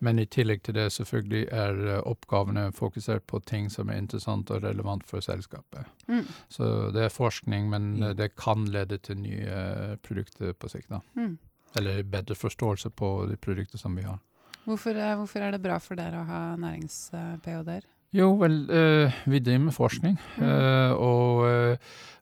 Men 0.00 0.18
i 0.18 0.24
tillegg 0.24 0.62
til 0.64 0.78
det 0.78 0.86
selvfølgelig 0.94 1.42
er 1.52 2.00
oppgavene 2.08 2.70
fokusert 2.72 3.26
på 3.28 3.42
ting 3.44 3.68
som 3.68 3.92
er 3.92 4.00
interessant 4.00 4.48
og 4.50 4.64
relevant 4.64 5.04
for 5.04 5.20
selskapet. 5.20 5.84
Mm. 6.08 6.24
Så 6.48 6.88
det 6.96 7.04
er 7.04 7.12
forskning, 7.12 7.68
men 7.68 7.92
mm. 7.98 8.08
det 8.16 8.32
kan 8.40 8.64
lede 8.64 8.96
til 9.04 9.20
nye 9.20 9.98
produkter 10.00 10.56
på 10.56 10.72
sikt. 10.72 10.96
Mm. 11.20 11.36
Eller 11.76 12.02
bedre 12.02 12.34
forståelse 12.34 12.90
på 12.96 13.12
de 13.28 13.36
produkter 13.36 13.78
som 13.78 13.96
vi 13.96 14.08
har. 14.08 14.16
Hvorfor, 14.64 14.96
hvorfor 15.20 15.44
er 15.44 15.52
det 15.52 15.62
bra 15.62 15.76
for 15.78 16.00
dere 16.00 16.24
å 16.24 16.28
ha 16.28 16.42
nærings-ph.d.-er? 16.56 17.84
Jo, 18.12 18.32
vel, 18.34 18.70
uh, 18.70 19.12
vi 19.26 19.38
driver 19.38 19.58
med 19.58 19.72
forskning. 19.72 20.16
Uh, 20.38 20.92
og 20.98 21.44
uh, 21.46 21.76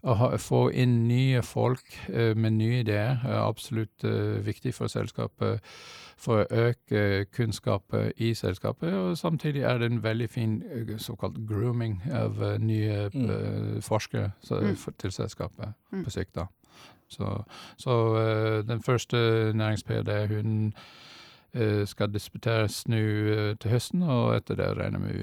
å 0.08 0.36
få 0.38 0.68
inn 0.70 1.08
nye 1.08 1.40
folk 1.42 1.96
med 2.08 2.54
nye 2.54 2.82
ideer 2.84 3.24
er 3.26 3.40
absolutt 3.42 4.04
viktig 4.46 4.70
for 4.76 4.86
selskapet. 4.86 5.58
For 6.18 6.44
å 6.44 6.68
øke 6.68 7.24
kunnskapet 7.34 8.20
i 8.22 8.30
selskapet. 8.34 8.94
Og 8.94 9.18
samtidig 9.18 9.64
er 9.66 9.82
det 9.82 9.90
en 9.90 10.02
veldig 10.02 10.28
fin 10.30 10.54
såkalt 11.02 11.40
grooming 11.48 11.98
av 12.14 12.38
nye 12.62 13.08
mm. 13.10 13.82
forskere 13.82 14.30
mm. 14.38 14.78
til 15.02 15.12
selskapet 15.12 15.74
mm. 15.90 16.04
på 16.04 16.14
sikt. 16.14 16.34
da. 16.38 16.46
Så, 17.10 17.34
så 17.76 17.98
den 18.70 18.82
første 18.82 19.18
nærings-PD, 19.54 20.26
hun 20.30 20.72
Eh, 20.72 21.17
skal 21.88 22.12
disputeres 22.12 22.82
nå 22.90 22.98
eh, 22.98 23.56
til 23.60 23.70
høsten, 23.72 24.02
og 24.04 24.36
etter 24.36 24.54
det 24.60 24.76
regner 24.78 25.00
vi 25.00 25.14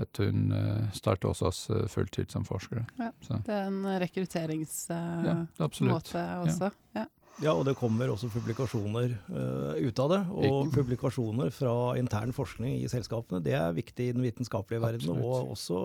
at 0.00 0.18
hun 0.22 0.52
eh, 0.56 0.84
starter 0.96 1.28
hos 1.28 1.42
oss 1.44 1.60
fulltid 1.92 2.28
som 2.32 2.44
forsker. 2.48 2.80
Ja, 3.00 3.10
det 3.34 3.52
er 3.52 3.66
en 3.68 3.84
rekrutteringsmåte 4.00 6.18
ja, 6.18 6.40
også. 6.40 6.70
Ja. 6.96 7.04
Ja, 7.42 7.50
og 7.50 7.64
det 7.66 7.74
kommer 7.78 8.12
også 8.12 8.28
publikasjoner 8.30 9.14
uh, 9.32 9.74
ut 9.80 10.00
av 10.04 10.12
det. 10.12 10.20
Og 10.30 10.44
Ikke. 10.46 10.74
publikasjoner 10.76 11.50
fra 11.54 11.74
intern 11.98 12.34
forskning 12.36 12.76
i 12.78 12.90
selskapene. 12.90 13.42
Det 13.42 13.56
er 13.58 13.74
viktig 13.74 14.08
i 14.08 14.14
den 14.14 14.22
vitenskapelige 14.22 14.82
verden, 14.84 15.16
og 15.18 15.54
også 15.56 15.80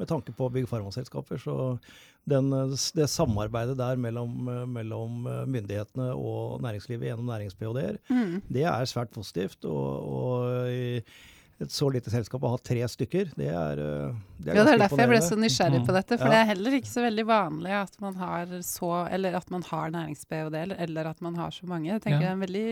med 0.00 0.10
tanke 0.10 0.34
på 0.34 0.50
big 0.50 0.66
pharma-selskaper. 0.70 1.38
Så 1.38 1.56
den, 2.28 2.50
det 2.96 3.10
samarbeidet 3.10 3.78
der 3.78 4.00
mellom, 4.00 4.34
mellom, 4.74 5.22
myndighetene 5.46 6.10
og 6.14 6.60
næringslivet 6.64 7.10
gjennom 7.10 7.30
nærings-ph.d.-er, 7.30 8.00
mm. 8.10 8.40
det 8.50 8.66
er 8.66 8.90
svært 8.90 9.14
positivt. 9.14 9.64
og, 9.64 10.10
og 10.10 11.12
et 11.60 11.72
så 11.74 11.90
lite 11.92 12.10
selskap 12.12 12.44
å 12.46 12.54
ha 12.54 12.58
tre 12.64 12.80
stykker, 12.88 13.34
det 13.36 13.50
er, 13.52 13.80
eh, 13.84 14.14
det 14.40 14.52
er 14.52 14.56
Ja, 14.56 14.64
det 14.64 14.74
er 14.74 14.82
derfor 14.84 15.02
jeg 15.02 15.10
ble 15.12 15.20
så 15.26 15.36
nysgjerrig 15.36 15.80
på 15.84 15.94
dette. 15.96 16.16
For 16.16 16.26
ja. 16.26 16.32
det 16.32 16.40
er 16.40 16.50
heller 16.54 16.76
ikke 16.78 16.92
så 16.92 17.04
veldig 17.04 17.26
vanlig 17.28 17.74
at 17.76 18.00
man 18.00 18.16
har 18.20 18.54
så 18.64 18.90
Eller 19.12 19.36
at 19.36 19.50
man 19.52 19.64
har 19.68 19.92
nærings-ph.d., 19.94 20.76
eller 20.78 21.10
at 21.12 21.20
man 21.20 21.36
har 21.36 21.50
så 21.50 21.68
mange. 21.68 21.90
Jeg 21.90 22.02
tenker 22.06 22.20
ja. 22.20 22.22
det 22.22 22.30
er 22.30 22.38
en 22.38 22.46
veldig 22.46 22.70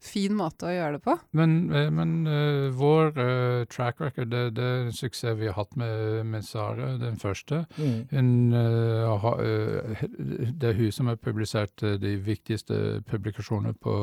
fin 0.00 0.34
måte 0.38 0.68
å 0.68 0.72
gjøre 0.72 0.98
det 0.98 1.02
på. 1.04 1.14
Men, 1.38 1.56
eh, 1.74 1.88
men 1.90 2.12
uh, 2.28 2.68
vår 2.74 3.10
uh, 3.18 3.64
track 3.70 4.00
record, 4.00 4.30
det, 4.30 4.42
det, 4.58 4.64
er 4.64 4.86
en 4.86 4.94
suksess 4.94 5.36
vi 5.40 5.48
har 5.50 5.56
hatt 5.58 5.74
med, 5.80 6.26
med 6.26 6.46
Sara, 6.46 6.92
den 7.00 7.18
første. 7.18 7.64
Mm. 7.78 7.98
En, 8.20 8.30
uh, 8.54 9.18
ha, 9.24 9.34
det 9.38 10.70
er 10.70 10.78
hun 10.78 10.94
som 10.94 11.10
har 11.10 11.18
publisert 11.22 11.82
de 11.82 12.14
viktigste 12.22 13.02
publikasjonene 13.08 13.74
på 13.82 13.94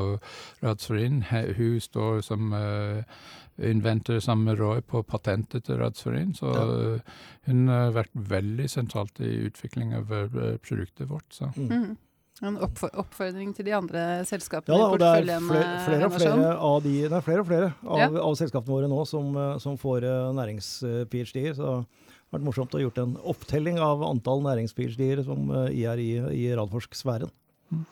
Radsforin. 0.63 1.23
Hun 1.29 1.79
står 1.81 2.21
som 2.25 2.53
inventor 3.55 4.19
sammen 4.19 4.49
med 4.49 4.59
Roy 4.59 4.81
på 4.83 5.01
patentet 5.07 5.67
til 5.67 5.79
Radsforin, 5.79 6.33
så 6.35 6.51
ja. 6.51 6.65
hun 7.47 7.69
har 7.71 7.93
vært 7.95 8.11
veldig 8.31 8.67
sentralt 8.69 9.21
i 9.23 9.31
utvikling 9.47 9.93
av 9.95 10.11
produktet 10.65 11.07
vårt. 11.09 11.27
Så. 11.31 11.51
Mm. 11.55 11.95
En 12.43 12.57
oppfordring 12.59 13.53
til 13.55 13.69
de 13.69 13.71
andre 13.77 14.01
selskapene 14.27 14.75
ja, 14.75 14.87
porteføljen? 14.91 15.45
Det 15.47 15.59
er 15.61 15.85
flere, 15.85 15.85
flere, 15.85 16.07
og 16.07 16.15
flere 16.17 16.55
av 16.67 16.81
de, 16.83 16.95
det 17.05 17.15
er 17.15 17.23
flere 17.23 17.43
og 17.45 17.47
flere 17.47 17.69
av, 17.71 18.01
ja. 18.01 18.09
av 18.25 18.35
selskapene 18.35 18.75
våre 18.75 18.89
nå 18.91 19.05
som, 19.07 19.29
eh, 19.39 19.53
som 19.63 19.77
får 19.79 20.03
uh, 20.03 20.33
nærings-ph.d.-er. 20.35 21.55
Så 21.55 21.63
det 21.63 21.71
har 21.71 22.35
vært 22.35 22.47
morsomt 22.49 22.75
å 22.75 22.81
ha 22.81 22.83
gjort 22.83 22.99
en 23.05 23.15
opptelling 23.31 23.79
av 23.79 24.03
antall 24.03 24.43
nærings-ph.d.-er 24.43 25.23
som 25.23 25.47
er 25.71 26.03
i, 26.03 26.09
i 26.35 26.49
Radforsk-sfæren. 26.59 27.31
Mm. 27.71 27.85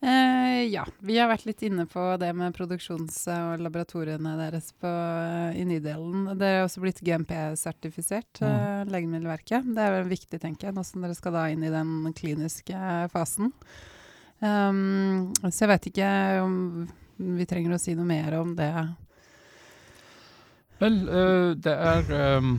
Eh, 0.00 0.66
ja, 0.68 0.84
vi 1.00 1.16
har 1.16 1.30
vært 1.30 1.46
litt 1.48 1.62
inne 1.64 1.86
på 1.88 2.02
det 2.20 2.28
med 2.36 2.54
produksjons- 2.56 3.22
og 3.32 3.62
laboratoriene 3.64 4.34
deres 4.36 4.68
på, 4.76 4.90
i 5.56 5.64
Nydelen. 5.64 6.36
Dere 6.36 6.60
har 6.60 6.66
også 6.66 6.82
blitt 6.84 7.00
GMP-sertifisert, 7.06 8.42
mm. 8.42 8.48
eh, 8.50 8.82
Legemiddelverket. 8.92 9.70
Det 9.72 9.82
er 9.86 9.96
vel 9.96 10.12
viktig, 10.12 10.40
tenker 10.42 10.68
jeg, 10.68 10.76
nå 10.76 10.84
som 10.84 11.04
dere 11.04 11.16
skal 11.16 11.38
da 11.38 11.46
inn 11.52 11.64
i 11.64 11.72
den 11.72 12.12
kliniske 12.16 12.76
fasen. 13.14 13.54
Um, 14.36 15.32
så 15.48 15.64
jeg 15.64 15.72
vet 15.72 15.86
ikke 15.88 16.08
om 16.44 16.56
vi 17.16 17.46
trenger 17.48 17.72
å 17.72 17.80
si 17.80 17.94
noe 17.96 18.04
mer 18.04 18.36
om 18.36 18.52
det. 18.58 18.72
Vel, 20.82 20.98
uh, 21.08 21.54
det 21.56 21.72
er 21.72 22.12
Eh, 22.12 22.50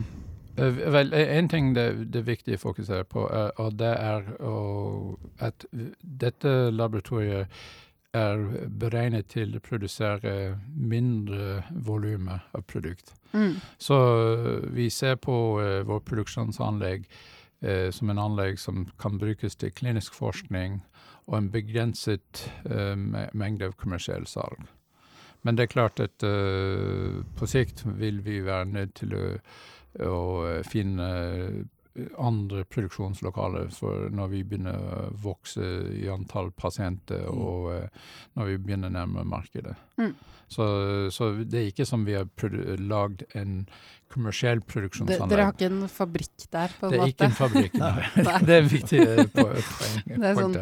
vel, 0.58 1.12
En 1.14 1.48
ting 1.48 1.74
det, 1.74 2.12
det, 2.12 2.22
er 2.22 2.30
viktig 2.30 2.56
å 2.58 2.62
fokusere 2.68 3.04
på, 3.08 3.26
er, 3.30 3.52
og 3.62 3.76
det 3.78 3.92
er 3.94 4.32
at 5.48 5.66
dette 6.02 6.54
laboratoriet 6.74 7.46
er 8.16 8.68
beregnet 8.80 9.28
til 9.32 9.56
å 9.56 9.62
produsere 9.64 10.58
mindre 10.72 11.62
volumer 11.70 12.46
av 12.56 12.64
produkt. 12.70 13.12
Mm. 13.32 13.58
Så 13.78 13.98
eh, 13.98 14.68
vi 14.72 14.88
ser 14.90 15.18
på 15.20 15.34
uh, 15.60 15.82
vårt 15.84 16.06
produksjonsanlegg 16.08 17.04
uh, 17.66 17.90
som 17.92 18.10
en 18.10 18.22
anlegg 18.22 18.58
som 18.60 18.86
kan 19.00 19.18
brukes 19.20 19.56
til 19.60 19.74
klinisk 19.76 20.16
forskning 20.16 20.80
og 21.28 21.36
en 21.36 21.50
begrenset 21.52 22.46
uh, 22.70 22.96
mengde 22.96 23.68
av 23.68 23.76
kommersiell 23.76 24.26
salg. 24.26 24.64
Men 25.44 25.56
det 25.56 25.68
er 25.68 25.70
klart 25.70 26.00
at 26.02 26.24
på 27.38 27.46
sikt 27.46 27.84
vil 27.86 28.16
vi 28.26 28.40
være 28.42 28.66
nødt 28.72 28.96
til 28.98 29.12
å 29.14 29.20
og 29.96 30.46
eh, 30.48 30.62
finne 30.68 31.08
eh, 31.08 31.58
andre 32.18 32.64
produksjonslokaler 32.70 33.70
for 33.74 34.08
når 34.14 34.32
vi 34.32 34.44
begynner 34.46 34.78
å 34.78 35.04
vokse 35.18 35.64
i 35.98 36.06
antall 36.12 36.52
pasienter, 36.54 37.24
mm. 37.26 37.38
og 37.42 37.70
uh, 37.74 38.10
når 38.38 38.52
vi 38.52 38.58
begynner 38.62 38.92
nærmere 38.94 39.26
markedet. 39.26 39.74
Mm. 39.98 40.12
Så, 40.48 40.64
så, 41.12 41.32
det 41.42 41.58
er 41.58 41.66
ikke 41.72 41.84
som 41.88 42.04
vi 42.06 42.14
har 42.14 42.28
lagd 42.80 43.24
en 43.36 43.64
kommersiell 44.08 44.62
produksjonsanlegg. 44.64 45.32
Dere 45.32 45.48
har 45.48 45.56
ikke 45.56 45.68
en 45.68 45.90
fabrikk 45.92 46.46
der, 46.54 46.76
på 46.78 46.88
en 46.88 46.94
måte? 46.94 46.94
Det 46.94 47.02
er 47.02 47.12
ikke 47.12 47.26
en 47.26 47.36
fabrikk, 47.40 47.80
nei. 47.82 48.06
det 48.48 48.54
er 48.54 48.68
viktig 48.70 49.02
poeng. 49.34 49.72
Det 50.14 50.30
er 50.30 50.38
sånn, 50.38 50.56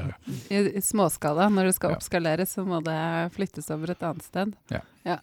i, 0.49 0.63
småskala, 0.89 1.51
når 1.53 1.71
det 1.71 1.77
skal 1.77 1.99
oppskaleres, 1.99 2.57
så 2.57 2.65
må 2.67 2.81
det 2.87 3.03
flyttes 3.37 3.69
over 3.77 3.93
et 3.93 4.09
annet 4.09 4.27
sted. 4.27 4.57
Ja. 4.73 4.83
ja. 5.07 5.21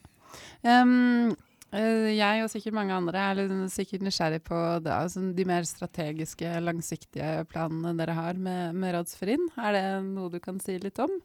Um, 0.61 1.33
Eh, 1.33 1.52
jeg 1.73 2.43
og 2.43 2.51
sikkert 2.51 2.75
mange 2.77 2.93
andre 2.93 3.21
er 3.31 3.69
sikkert 3.71 4.03
nysgjerrig 4.05 4.43
på 4.45 4.59
det, 4.86 4.93
altså 4.93 5.23
de 5.33 5.45
mer 5.49 5.65
strategiske, 5.65 6.51
langsiktige 6.62 7.45
planene 7.49 7.95
dere 7.97 8.13
har 8.17 8.38
med, 8.38 8.75
med 8.77 8.93
Radsferin. 8.93 9.47
Er 9.57 9.73
det 9.73 9.86
noe 10.12 10.29
du 10.29 10.38
kan 10.43 10.62
si 10.62 10.77
litt 10.77 11.01
om? 11.01 11.15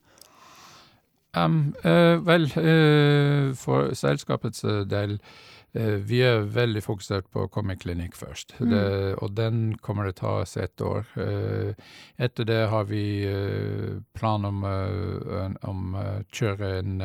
Um, 1.37 1.75
uh, 1.85 2.17
vel, 2.25 2.49
uh, 2.57 3.53
for 3.61 3.93
selskapets 3.93 4.65
del 4.89 5.19
vi 5.73 6.23
er 6.25 6.47
veldig 6.49 6.81
fokusert 6.83 7.27
på 7.31 7.43
å 7.45 7.51
komme 7.53 7.75
i 7.77 7.81
klinikk 7.81 8.17
først. 8.17 8.55
Mm. 8.59 8.71
Det, 8.73 8.85
og 9.23 9.35
den 9.37 9.59
kommer 9.85 10.09
det 10.09 10.17
ta 10.19 10.39
oss 10.41 10.57
ett 10.57 10.81
år. 10.81 11.05
etter 12.17 12.49
det 12.49 12.63
har 12.73 12.89
vi 12.89 13.03
plan 14.17 14.49
om 14.49 14.65
å 14.65 16.07
kjøre 16.33 16.73
en 16.79 17.05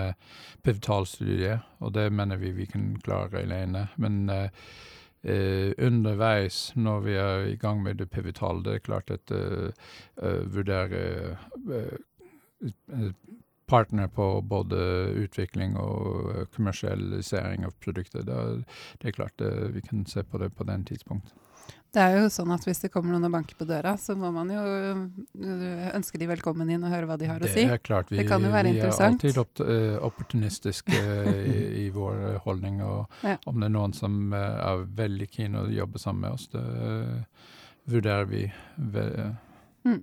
pivotalstudie, 0.64 1.60
og 1.84 1.94
det 1.94 2.08
mener 2.10 2.40
vi 2.40 2.56
vi 2.56 2.66
kan 2.72 2.96
klare 3.04 3.44
alene. 3.44 3.90
Men 3.98 4.32
Uh, 5.24 5.72
underveis 5.80 6.74
når 6.76 7.00
vi 7.00 7.14
er 7.16 7.46
i 7.48 7.56
gang 7.56 7.84
med 7.84 7.96
det 7.96 8.10
pivotale, 8.12 8.60
det 8.64 8.74
er 8.74 8.82
klart 8.84 9.12
at 9.12 9.32
uh, 9.32 9.70
uh, 10.20 10.42
vurdere 10.52 11.30
partner 13.70 14.10
på 14.12 14.28
både 14.42 14.78
utvikling 15.24 15.78
og 15.80 16.50
kommersialisering 16.56 17.66
av 17.68 17.76
produkter. 17.84 18.26
Det, 18.28 18.42
det 19.02 19.12
er 19.12 19.18
klart 19.18 19.44
vi 19.74 19.82
kan 19.86 20.06
se 20.10 20.24
på 20.24 20.42
det 20.42 20.52
på 20.58 20.68
den 20.68 20.86
tidspunkt. 20.86 21.34
Det 21.94 22.02
er 22.02 22.16
jo 22.24 22.30
sånn 22.34 22.50
at 22.56 22.64
hvis 22.66 22.80
det 22.82 22.90
kommer 22.90 23.14
noen 23.14 23.28
og 23.28 23.36
banker 23.36 23.58
på 23.58 23.68
døra, 23.70 23.92
så 24.02 24.16
må 24.18 24.32
man 24.34 24.50
jo 24.50 24.62
ønske 25.94 26.18
de 26.18 26.26
velkommen 26.32 26.72
inn 26.74 26.82
og 26.82 26.90
høre 26.90 27.06
hva 27.06 27.18
de 27.22 27.28
har 27.30 27.44
det 27.44 27.52
å 27.52 27.54
si. 27.54 27.66
Er 27.70 27.82
klart, 27.86 28.10
vi, 28.10 28.18
det 28.18 28.26
kan 28.32 28.42
jo 28.42 28.50
være 28.50 28.72
vi 28.74 28.82
er 28.82 29.02
alltid 29.06 29.38
opp, 29.38 29.62
uh, 29.62 30.00
opportunistiske 30.02 31.04
i, 31.30 31.60
i, 31.84 31.86
vår 31.94 32.40
holdning. 32.48 32.82
Og 32.82 33.22
ja. 33.22 33.36
om 33.46 33.62
det 33.62 33.70
er 33.70 33.76
noen 33.76 33.94
som 33.94 34.34
er 34.34 34.88
veldig 35.04 35.30
keen 35.36 35.60
å 35.62 35.68
jobbe 35.70 36.02
sammen 36.02 36.26
med 36.26 36.40
oss, 36.40 36.50
det 36.56 36.66
uh, 36.66 37.54
vurderer 37.94 38.26
vi. 38.32 38.48
Ve 38.76 39.06
mm. 39.86 40.02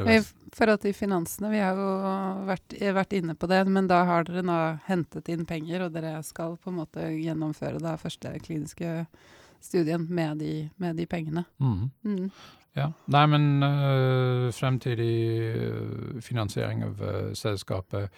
I 0.00 0.20
forhold 0.52 0.82
til 0.82 0.94
finansene, 0.96 1.50
vi 1.52 1.60
har 1.62 1.76
jo 1.78 1.90
vært, 2.48 2.74
vært, 2.96 3.12
inne 3.18 3.36
på 3.38 3.48
det, 3.50 3.62
men 3.68 3.88
da 3.90 4.02
har 4.08 4.26
dere 4.28 4.44
nå 4.46 4.58
hentet 4.86 5.28
inn 5.32 5.46
penger, 5.48 5.86
og 5.86 5.94
dere 5.94 6.18
skal 6.26 6.56
på 6.60 6.72
en 6.72 6.80
måte 6.82 7.06
gjennomføre 7.12 7.82
da 7.82 7.96
første 8.00 8.32
kliniske 8.44 9.04
studien 9.62 10.06
med 10.10 10.42
de, 10.42 10.54
med 10.76 10.96
de 10.98 11.06
pengene. 11.06 11.44
Mm. 11.62 11.90
Mm. 12.04 12.30
Ja. 12.72 12.88
Nei, 13.12 13.26
men 13.28 13.62
uh, 13.62 14.48
fremtidig 14.56 15.12
uh, 15.56 16.20
finansiering 16.24 16.86
av 16.86 17.02
uh, 17.04 17.34
selskapet 17.36 18.10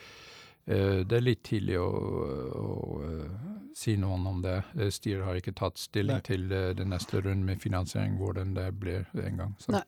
Det 0.65 1.13
er 1.13 1.21
litt 1.21 1.43
tidlig 1.45 1.75
å, 1.77 1.89
å 2.57 2.69
si 3.77 3.99
noe 4.01 4.17
om 4.17 4.39
det. 4.41 4.55
Styret 4.97 5.27
har 5.27 5.37
ikke 5.37 5.53
tatt 5.53 5.77
stilling 5.77 6.23
Nei. 6.23 6.25
til 6.25 6.47
den 6.49 6.89
neste 6.89 7.21
runden 7.21 7.43
med 7.45 7.61
finansiering, 7.61 8.15
hvordan 8.17 8.55
det 8.57 8.71
blir 8.81 9.05
en 9.13 9.43
gang. 9.43 9.53
Så. 9.61 9.75
Nei. 9.77 9.83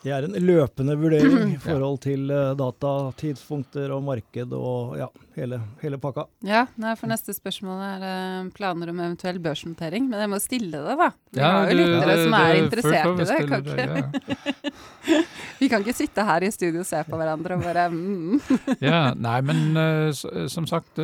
Det 0.00 0.12
er 0.16 0.24
en 0.24 0.32
løpende 0.32 0.94
vurdering 0.96 1.50
i 1.52 1.58
forhold 1.60 1.98
til 2.06 2.30
uh, 2.32 2.54
data, 2.56 2.90
tidspunkter 3.20 3.90
og 3.92 4.00
marked 4.06 4.54
og 4.56 4.94
ja, 4.96 5.08
hele, 5.36 5.58
hele 5.82 5.98
pakka. 6.00 6.24
Ja, 6.46 6.62
nei, 6.80 6.94
for 6.96 7.10
neste 7.10 7.34
spørsmål 7.36 7.82
er 7.84 8.06
uh, 8.06 8.46
planer 8.56 8.94
om 8.94 9.02
eventuell 9.02 9.36
børsnotering. 9.44 10.06
Men 10.08 10.24
jeg 10.24 10.30
må 10.32 10.38
stille 10.40 10.80
det, 10.80 10.96
da. 11.02 11.10
Vi 11.36 11.42
ja, 11.42 11.50
har 11.52 11.68
jo 11.68 11.76
lyttere 11.82 12.16
som 12.22 12.38
er 12.38 12.62
interessert 12.62 13.10
i 13.10 13.28
det. 13.28 13.36
Kan 13.50 13.68
det 13.68 13.84
ja. 13.84 15.20
Vi 15.60 15.68
kan 15.68 15.84
ikke 15.84 15.98
sitte 15.98 16.24
her 16.24 16.48
i 16.48 16.52
studio 16.54 16.80
og 16.80 16.88
se 16.88 17.02
på 17.04 17.20
hverandre 17.20 17.58
og 17.58 17.66
bare 17.68 17.86
mm. 17.92 18.40
Ja, 18.90 19.02
nei, 19.12 19.36
men 19.44 19.76
uh, 19.76 20.48
som 20.48 20.64
sagt, 20.70 20.96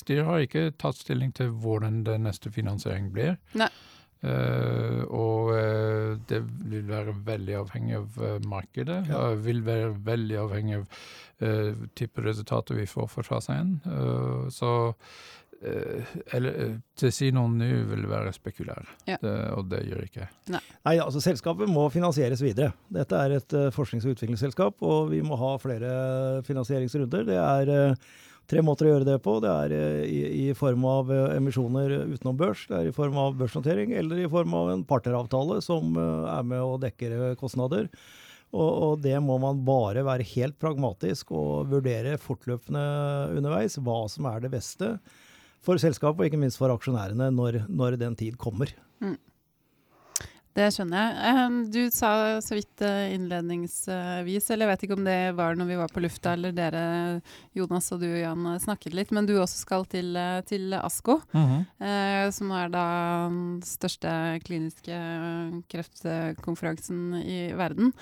styret 0.00 0.24
har 0.30 0.48
ikke 0.48 0.70
tatt 0.80 0.96
stilling 0.96 1.36
til 1.36 1.52
hvordan 1.60 2.06
den 2.08 2.24
neste 2.24 2.48
finansiering 2.56 3.12
blir. 3.12 3.36
Nei. 3.52 3.68
Uh, 4.20 5.00
og 5.16 5.46
uh, 5.56 6.12
det 6.28 6.42
vil 6.68 6.84
være 6.90 7.14
veldig 7.24 7.54
avhengig 7.62 7.96
av 7.96 8.18
uh, 8.20 8.36
markedet. 8.44 8.98
Ja. 9.08 9.30
og 9.30 9.44
vil 9.46 9.62
være 9.64 9.94
veldig 10.04 10.38
avhengig 10.44 10.80
av 10.82 11.02
type 11.96 12.20
resultater 12.20 12.76
vi 12.76 12.84
får 12.84 13.06
fra 13.08 13.38
seg 13.40 13.62
1. 13.88 14.50
så 14.52 14.72
eller, 16.36 16.74
til 17.00 17.08
å 17.08 17.12
si 17.16 17.30
noe 17.32 17.48
nå 17.48 17.68
vil 17.88 18.02
være 18.10 18.34
spekulær, 18.36 18.90
ja. 19.08 19.16
det, 19.22 19.32
og 19.56 19.70
det 19.72 19.80
gjør 19.88 20.02
ikke 20.04 20.26
Nei. 20.52 20.60
Nei, 20.84 20.94
altså 21.00 21.22
Selskapet 21.24 21.72
må 21.72 21.86
finansieres 21.88 22.44
videre. 22.44 22.74
Dette 22.92 23.16
er 23.16 23.38
et 23.38 23.56
forsknings- 23.72 24.04
og 24.04 24.18
utviklingsselskap, 24.18 24.84
og 24.84 25.08
vi 25.14 25.22
må 25.24 25.40
ha 25.40 25.54
flere 25.64 25.94
finansieringsrunder. 26.44 27.24
Det 27.32 27.40
er 27.40 27.96
tre 28.50 28.62
måter 28.66 28.88
å 28.88 28.94
gjøre 28.94 29.06
det 29.08 29.18
på. 29.24 29.36
Det 29.42 29.50
er 29.50 29.74
eh, 29.76 30.00
i, 30.06 30.20
i, 30.46 30.46
form 30.58 30.86
av 30.88 31.12
eh, 31.14 31.36
emisjoner 31.36 31.94
utenom 32.10 32.38
børs, 32.40 32.64
det 32.70 32.78
er 32.78 32.90
i 32.90 32.96
form 32.96 33.18
av 33.20 33.38
børsnotering 33.38 33.94
eller 34.00 34.24
i 34.24 34.30
form 34.30 34.56
av 34.58 34.72
en 34.72 34.84
partneravtale 34.88 35.60
som 35.64 35.94
eh, 35.94 36.26
er 36.34 36.50
med 36.50 36.64
og 36.64 36.80
dekker 36.84 37.16
kostnader. 37.40 37.88
Og, 38.50 38.68
og, 38.68 38.92
det 39.04 39.14
må 39.22 39.36
man 39.38 39.62
bare 39.62 40.02
være 40.02 40.26
helt 40.32 40.56
pragmatisk 40.58 41.30
og 41.38 41.70
vurdere 41.70 42.16
fortløpende 42.18 42.82
underveis 43.38 43.78
hva 43.78 44.02
som 44.10 44.26
er 44.26 44.42
det 44.42 44.50
beste 44.56 44.96
for 45.62 45.78
selskapet, 45.78 46.18
og 46.18 46.30
ikke 46.30 46.40
minst 46.40 46.58
for 46.58 46.72
aksjonærene, 46.72 47.28
når, 47.36 47.64
når 47.70 47.98
den 48.00 48.16
tid 48.18 48.40
kommer. 48.40 48.72
Mm. 49.04 49.14
Det 50.50 50.66
skjønner 50.74 51.14
jeg. 51.14 51.58
Du 51.70 51.80
sa 51.94 52.10
så 52.42 52.56
vidt 52.56 52.82
eh, 52.82 53.12
innledningsvis, 53.14 54.48
eller 54.50 54.66
jeg 54.66 54.70
vet 54.72 54.84
ikke 54.86 54.96
om 54.98 55.06
det 55.06 55.18
var 55.38 55.54
når 55.58 55.68
vi 55.68 55.76
var 55.78 55.92
på 55.94 56.02
lufta, 56.02 56.32
eller 56.34 56.54
dere, 56.56 56.82
Jonas 57.54 57.90
og 57.94 58.02
du 58.02 58.08
Jan, 58.08 58.48
snakket 58.62 58.96
litt, 58.98 59.14
men 59.14 59.28
du 59.28 59.36
også 59.38 59.60
skal 59.62 59.86
til, 59.90 60.10
eh, 60.18 60.40
til 60.48 60.74
ASKO, 60.74 61.20
mm 61.30 61.46
-hmm. 61.46 62.32
som 62.32 62.50
er 62.50 62.68
da 62.68 62.86
den 63.28 63.62
største 63.62 64.40
kliniske 64.44 64.96
kreftkonferansen 65.70 67.22
i 67.22 67.52
verden. 67.54 67.92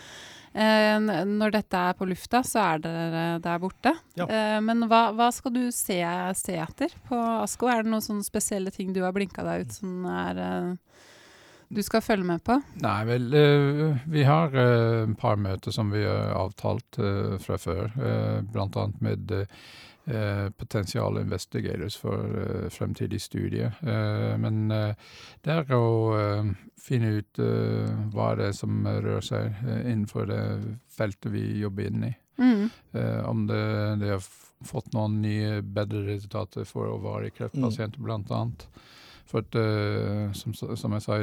Når 0.54 1.50
dette 1.52 1.76
er 1.76 1.92
på 1.92 2.08
lufta, 2.08 2.42
så 2.42 2.58
er 2.74 2.78
dere 2.78 3.38
der 3.38 3.58
borte. 3.58 3.94
Ja. 4.16 4.60
Men 4.60 4.88
hva, 4.88 5.12
hva, 5.12 5.30
skal 5.30 5.52
du 5.52 5.70
se, 5.70 6.00
se 6.34 6.56
etter 6.56 6.88
på 7.08 7.14
ASKO? 7.14 7.68
Er 7.68 7.82
det 7.82 7.90
noen 7.90 8.24
spesielle 8.24 8.70
ting 8.70 8.92
du 8.92 9.02
har 9.02 9.12
blinka 9.12 9.44
deg 9.44 9.66
ut 9.66 9.72
som 9.72 10.06
er 10.06 10.78
du 11.68 11.82
skal 11.84 12.02
følge 12.04 12.24
med 12.24 12.42
på? 12.44 12.56
Nei, 12.80 13.00
vel, 13.08 13.26
uh, 13.34 13.98
vi 14.08 14.24
har 14.24 14.54
et 14.56 15.18
par 15.20 15.36
møter 15.40 15.74
som 15.74 15.92
vi 15.92 16.04
har 16.06 16.32
avtalt 16.38 17.00
uh, 17.00 17.36
fra 17.42 17.58
før. 17.60 17.92
Blant 18.48 18.76
Bl.a. 18.78 18.88
med 19.04 19.28
potensiale 19.28 20.54
potensial 20.56 21.18
investigators 21.20 21.96
for 22.00 22.70
fremtidig 22.72 23.18
studie. 23.20 23.68
men 24.40 24.70
det 24.72 25.52
er 25.52 25.72
å 25.76 26.46
finne 26.80 27.10
ut 27.18 27.40
hva 28.14 28.30
det 28.38 28.46
er 28.46 28.56
som 28.56 28.86
rører 28.88 29.20
seg 29.20 29.60
innenfor 29.68 30.30
det 30.30 30.40
feltet 30.96 31.28
vi 31.34 31.44
jobber 31.60 31.90
inn 31.90 32.08
i. 32.08 32.14
Mm. 32.40 32.70
om 33.28 33.46
det, 33.50 33.60
det, 34.00 34.14
har 34.14 34.24
fått 34.64 34.94
noen 34.96 35.20
nye 35.20 35.60
bedre 35.60 36.06
resultater 36.06 36.64
for 36.64 36.88
overvarige 36.88 37.36
kreftpasienter, 37.42 38.00
mm. 38.00 38.08
blant 38.08 38.32
annet. 38.32 38.68
For 39.28 39.44
at, 39.44 39.56
uh, 39.60 40.32
som, 40.32 40.54
som, 40.56 40.94
jeg 40.96 41.04
sa 41.04 41.18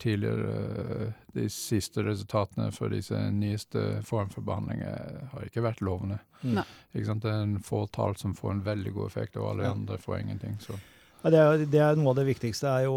tidligere, 0.00 0.52
uh, 0.52 1.18
de 1.36 1.44
siste 1.52 2.04
resultatene 2.06 2.70
for 2.72 2.92
disse 2.92 3.18
nyeste 3.36 4.00
form 4.08 4.32
for 4.32 4.46
behandling 4.46 4.80
har 4.82 5.44
ikke 5.46 5.64
vært 5.64 5.82
lovende. 5.84 6.18
Mm. 6.40 6.62
Ikke 6.94 7.06
sant? 7.06 7.22
Det 7.22 7.34
er 7.34 7.44
en 7.44 7.60
fåtall 7.62 8.16
som 8.18 8.32
får 8.34 8.56
en 8.56 8.64
veldig 8.66 8.94
god 8.96 9.12
effekt, 9.12 9.36
og 9.36 9.52
alle 9.52 9.68
ja. 9.68 9.74
andre 9.76 10.00
får 10.00 10.22
ingenting. 10.22 10.56
så... 10.64 10.78
Det, 11.20 11.36
er, 11.36 11.62
det, 11.68 11.80
er, 11.82 11.98
Noe 12.00 12.14
av 12.14 12.18
det 12.20 12.24
viktigste 12.30 12.68
er 12.70 12.86
jo 12.86 12.94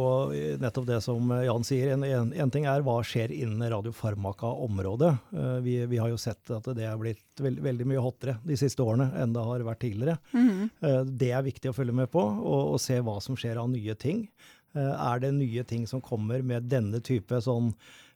nettopp 0.61 0.85
det 0.87 0.99
som 1.03 1.31
Jan 1.43 1.65
sier. 1.67 1.91
En, 1.95 2.05
en, 2.07 2.29
en 2.39 2.53
ting 2.53 2.67
er 2.69 2.83
hva 2.85 2.95
skjer 3.03 3.33
innen 3.35 3.63
radiofarmaka-området. 3.73 5.11
Uh, 5.35 5.57
vi, 5.65 5.75
vi, 5.91 5.99
har 5.99 6.11
jo 6.13 6.19
sett 6.21 6.53
at 6.55 6.69
det 6.77 6.87
er 6.87 6.99
blitt 6.99 7.43
veld, 7.43 7.59
veldig 7.65 7.87
mye 7.91 8.03
hottere 8.03 8.37
de 8.47 8.57
siste 8.59 8.83
årene 8.83 9.09
enn 9.19 9.35
det 9.35 9.43
har 9.43 9.67
vært 9.67 9.83
tidligere. 9.83 10.17
Mm 10.31 10.69
uh, 10.85 11.01
det 11.23 11.31
er 11.35 11.43
viktig 11.45 11.71
å 11.71 11.75
følge 11.75 11.95
med 11.95 12.09
på 12.13 12.21
og, 12.21 12.73
og, 12.73 12.79
se 12.81 12.95
hva 13.03 13.17
som 13.23 13.35
skjer 13.39 13.59
av 13.59 13.67
nye 13.71 13.95
ting. 13.99 14.25
Uh, 14.77 14.93
er 14.93 15.23
det 15.23 15.33
nye 15.35 15.65
ting 15.67 15.83
som 15.89 16.01
kommer 16.03 16.43
med 16.45 16.69
denne 16.71 17.03
type 17.03 17.43
sånn 17.43 17.73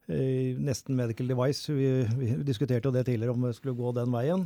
nesten 0.08 0.96
medical 0.96 1.28
device. 1.28 1.66
Vi, 1.68 1.88
vi, 2.16 2.30
diskuterte 2.48 2.88
jo 2.88 2.94
det 2.96 3.02
tidligere 3.10 3.34
om 3.36 3.42
vi 3.44 3.50
skulle 3.58 3.76
gå 3.76 3.90
den 3.92 4.14
veien. 4.14 4.46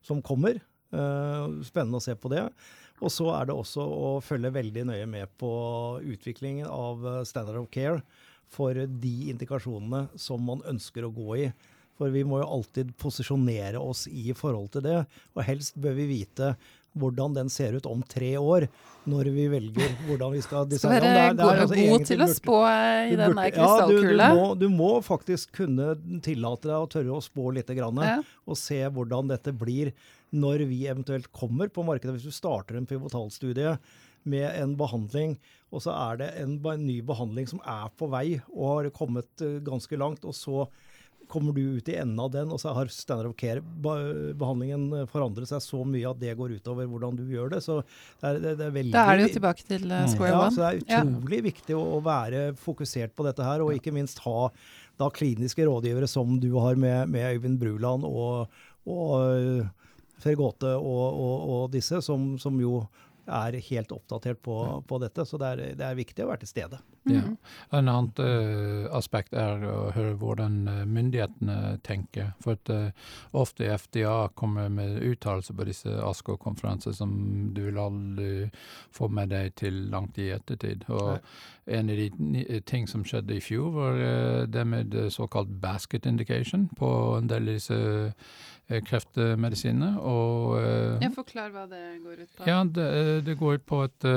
som 0.00 0.22
kommer. 0.24 0.56
spennende 0.88 2.00
å 2.00 2.00
se 2.00 2.14
på 2.16 2.30
det. 2.32 2.46
Og 3.02 3.10
så 3.12 3.26
er 3.34 3.48
det 3.48 3.56
også 3.56 3.82
å 3.84 4.12
følge 4.24 4.52
veldig 4.54 4.86
nøye 4.90 5.08
med 5.10 5.32
på 5.40 5.50
utviklingen 6.04 6.68
av 6.70 7.02
eh, 7.10 7.22
standard 7.28 7.64
of 7.64 7.70
care 7.74 8.02
for 8.54 8.76
de 8.76 9.14
indikasjonene 9.32 10.06
som 10.20 10.44
man 10.46 10.62
ønsker 10.70 11.06
å 11.06 11.12
gå 11.14 11.40
i. 11.42 11.48
For 11.98 12.10
vi 12.14 12.24
må 12.26 12.40
jo 12.42 12.52
alltid 12.58 12.94
posisjonere 12.98 13.82
oss 13.82 14.06
i 14.10 14.32
forhold 14.34 14.72
til 14.74 14.86
det, 14.86 15.02
og 15.34 15.46
helst 15.46 15.76
bør 15.78 15.94
vi 15.98 16.08
vite 16.10 16.54
hvordan 16.94 17.34
den 17.34 17.50
ser 17.50 17.74
ut 17.74 17.86
om 17.90 18.02
tre 18.06 18.36
år, 18.38 18.68
når 19.10 19.28
vi 19.34 19.46
velger 19.50 19.94
hvordan 20.06 20.34
vi 20.36 20.42
skal 20.44 20.68
designe 20.70 21.00
den. 21.02 21.16
Være 21.16 21.36
god, 21.40 21.62
altså 21.64 21.78
god 21.78 22.06
til 22.08 22.22
å 22.22 22.28
spå 22.30 22.58
i 22.64 23.16
den 23.18 23.38
der 23.38 23.54
krystallkula? 23.56 24.28
Ja, 24.28 24.34
du, 24.34 24.42
du, 24.54 24.66
du, 24.66 24.74
må 24.74 24.90
faktisk 25.04 25.54
kunne 25.58 25.94
tillate 26.24 26.70
deg 26.70 26.76
å 26.78 26.90
tørre 26.90 27.18
å 27.18 27.24
spå 27.24 27.50
litt, 27.56 27.72
grann, 27.74 27.98
ja. 28.06 28.20
og 28.46 28.60
se 28.60 28.78
hvordan 28.86 29.34
dette 29.34 29.54
blir 29.58 29.90
når 30.34 30.66
vi 30.70 30.84
eventuelt 30.90 31.30
kommer 31.32 31.70
på 31.72 31.84
markedet. 31.86 32.16
Hvis 32.16 32.26
du 32.28 32.34
starter 32.34 32.78
en 32.78 32.88
pivotalstudie 32.90 33.76
med 34.24 34.48
en 34.56 34.72
behandling, 34.80 35.36
og 35.74 35.84
så 35.84 35.94
er 35.94 36.20
det 36.22 36.32
en, 36.40 36.56
ny 36.80 37.00
behandling 37.04 37.48
som 37.50 37.60
er 37.60 37.92
på 37.98 38.08
vei 38.12 38.40
og 38.54 38.68
har 38.70 38.90
kommet 38.96 39.44
uh, 39.44 39.60
ganske 39.64 39.98
langt, 40.00 40.24
og 40.24 40.36
så 40.36 40.66
kommer 41.28 41.54
du 41.56 41.78
ut 41.78 41.88
i 41.88 41.96
enden 41.96 42.20
av 42.20 42.30
den, 42.34 42.50
og 42.52 42.60
så 42.60 42.74
har 42.76 42.90
standard 42.92 43.30
of 43.30 43.36
care-behandlingen 43.40 44.82
eh, 44.92 45.06
forandret 45.08 45.48
seg 45.48 45.62
så 45.64 45.78
mye 45.88 46.10
at 46.10 46.18
det 46.20 46.34
går 46.36 46.52
utover 46.58 46.88
hvordan 46.90 47.16
du 47.16 47.22
gjør 47.32 47.54
det. 47.54 47.62
Så 47.64 47.78
det 48.20 48.28
er, 48.28 48.40
det, 48.42 48.52
det 48.60 48.66
er 48.66 48.74
veldig 48.74 48.92
Da 48.92 49.04
er 49.08 49.16
det 49.16 49.28
jo 49.28 49.36
tilbake 49.38 49.64
til 49.68 49.86
uh, 49.88 50.02
square 50.12 50.34
one. 50.36 50.50
Ja, 50.50 50.50
så 50.52 50.60
det 50.60 50.68
er 50.68 51.08
utrolig 51.08 51.40
ja. 51.40 51.46
viktig 51.48 51.78
å, 51.78 51.84
å, 51.96 52.02
være 52.04 52.42
fokusert 52.60 53.16
på 53.16 53.24
dette 53.28 53.46
her, 53.46 53.64
og 53.64 53.72
ikke 53.76 53.94
minst 53.96 54.20
ha 54.26 54.50
da 55.00 55.08
kliniske 55.10 55.64
rådgivere 55.66 56.10
som 56.10 56.36
du 56.42 56.50
har 56.60 56.76
med, 56.78 57.08
med 57.10 57.38
Øyvind 57.38 57.56
Bruland 57.62 58.04
og, 58.06 58.52
og 58.84 59.64
Fergåte 60.22 60.74
og, 60.76 61.04
og, 61.20 61.48
og 61.54 61.64
disse, 61.72 62.00
som, 62.04 62.34
som, 62.40 62.58
jo 62.60 62.84
er 63.24 63.56
helt 63.70 63.92
oppdatert 63.94 64.42
på, 64.44 64.56
på 64.86 64.98
dette. 65.02 65.24
Så 65.26 65.40
det 65.40 65.52
er, 65.54 65.64
det 65.80 65.86
er 65.86 65.98
viktig 65.98 66.24
å 66.24 66.30
være 66.30 66.44
til 66.44 66.52
stede. 66.52 66.80
Ja. 67.04 67.20
Mhm. 67.20 67.36
En 67.76 67.88
annet 67.88 68.18
eh, 68.24 68.86
aspekt 68.96 69.34
er 69.36 69.60
å 69.68 69.90
høre 69.92 70.14
hvordan 70.16 70.54
eh, 70.68 70.84
myndighetene 70.88 71.78
tenker. 71.84 72.30
For 72.40 72.56
at 72.56 72.70
eh, 72.72 72.90
ofte 73.36 73.66
FDA 73.76 74.28
kommer 74.34 74.70
med 74.72 75.02
uttalelser 75.04 75.54
på 75.58 75.66
disse 75.68 75.90
ASKO-konferanser 76.00 76.94
som 76.96 77.12
du 77.52 77.60
vil 77.66 77.80
aldri 77.82 78.30
få 78.94 79.10
med 79.12 79.28
deg 79.34 79.52
til 79.60 79.82
langt 79.92 80.16
i 80.18 80.30
ettertid. 80.32 80.86
Og 80.88 81.18
en 81.66 81.90
av 81.92 81.96
de 82.00 82.60
ting 82.64 82.88
som 82.88 83.04
skjedde 83.04 83.36
i 83.36 83.42
fjor, 83.44 83.68
var 83.76 84.00
eh, 84.00 84.46
det 84.48 84.64
med 84.66 84.96
såkalt 85.12 85.52
basket 85.60 86.06
indication 86.08 86.70
på 86.78 86.88
en 87.18 87.28
del 87.28 87.50
av 87.50 87.58
disse 87.58 87.80
kreftmedisinene. 88.88 89.98
Og 90.00 90.56
Ja, 91.04 91.10
forklar 91.12 91.52
hva 91.52 91.66
det 91.68 91.82
går 92.04 92.22
ut 92.24 92.32
på. 92.38 92.46
ja, 92.48 92.62
det, 92.64 92.88
det 93.26 93.36
går 93.38 93.60
ut 93.60 93.66
på 93.68 93.82
at 93.84 94.08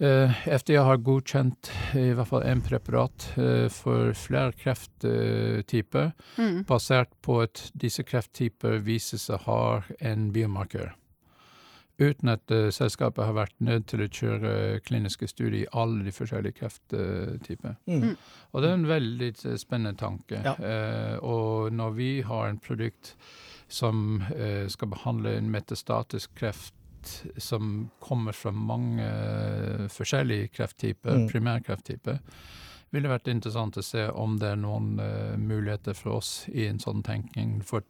FDA 0.00 0.80
har 0.86 0.96
godkjent 1.04 1.68
i 1.98 2.06
hvert 2.16 2.28
fall 2.30 2.44
én 2.48 2.62
preparat 2.64 3.26
eh, 3.36 3.66
for 3.68 4.14
flere 4.16 4.52
krefttyper, 4.56 6.12
Mm. 6.38 6.62
basert 6.64 7.10
på 7.22 7.42
at 7.42 7.66
disse 7.74 8.02
krefttyper 8.02 8.78
viser 8.86 9.18
seg 9.20 9.44
ha 9.44 9.82
en 10.00 10.30
biomarker. 10.32 10.94
Uten 12.00 12.30
at 12.32 12.50
eh, 12.50 12.70
selskapet 12.72 13.26
har 13.28 13.34
vært 13.36 13.58
nødt 13.60 13.86
til 13.92 14.00
å 14.00 14.08
kjøre 14.08 14.80
kliniske 14.86 15.28
studier 15.28 15.58
i 15.66 15.70
alle 15.76 16.00
de 16.06 16.14
forskjellige 16.16 16.56
krefttyper. 16.62 17.76
Mm. 17.84 18.00
Mm. 18.06 18.16
Og 18.54 18.62
det 18.62 18.70
er 18.70 18.78
en 18.78 18.88
veldig 18.88 19.30
eh, 19.44 19.56
spennende 19.60 19.98
tanke. 20.00 20.40
Ja. 20.40 20.54
Eh, 20.56 21.16
og 21.20 21.72
når 21.76 21.96
vi 21.98 22.10
har 22.24 22.48
en 22.48 22.58
produkt 22.58 23.12
som 23.68 24.22
eh, 24.32 24.64
skal 24.72 24.88
behandle 24.96 25.36
en 25.36 25.52
metastatisk 25.52 26.32
kreft 26.40 26.72
som 27.36 27.90
kommer 28.00 28.32
fra 28.32 28.52
mange 28.52 29.04
eh, 29.04 29.86
forskjellige 29.88 30.48
krefttyper, 30.56 31.16
Mm. 31.16 31.28
primærkrefttyper, 31.28 32.18
ville 32.90 33.08
vært 33.08 33.28
interessant 33.28 33.76
å 33.78 33.82
se 33.82 34.08
om 34.08 34.38
det 34.38 34.48
er 34.50 34.56
noen 34.58 34.98
uh, 34.98 35.36
muligheter 35.38 35.94
for 35.94 36.16
oss 36.18 36.48
i 36.50 36.66
en 36.66 36.80
sånn 36.82 37.04
tenkning. 37.06 37.60
For 37.62 37.84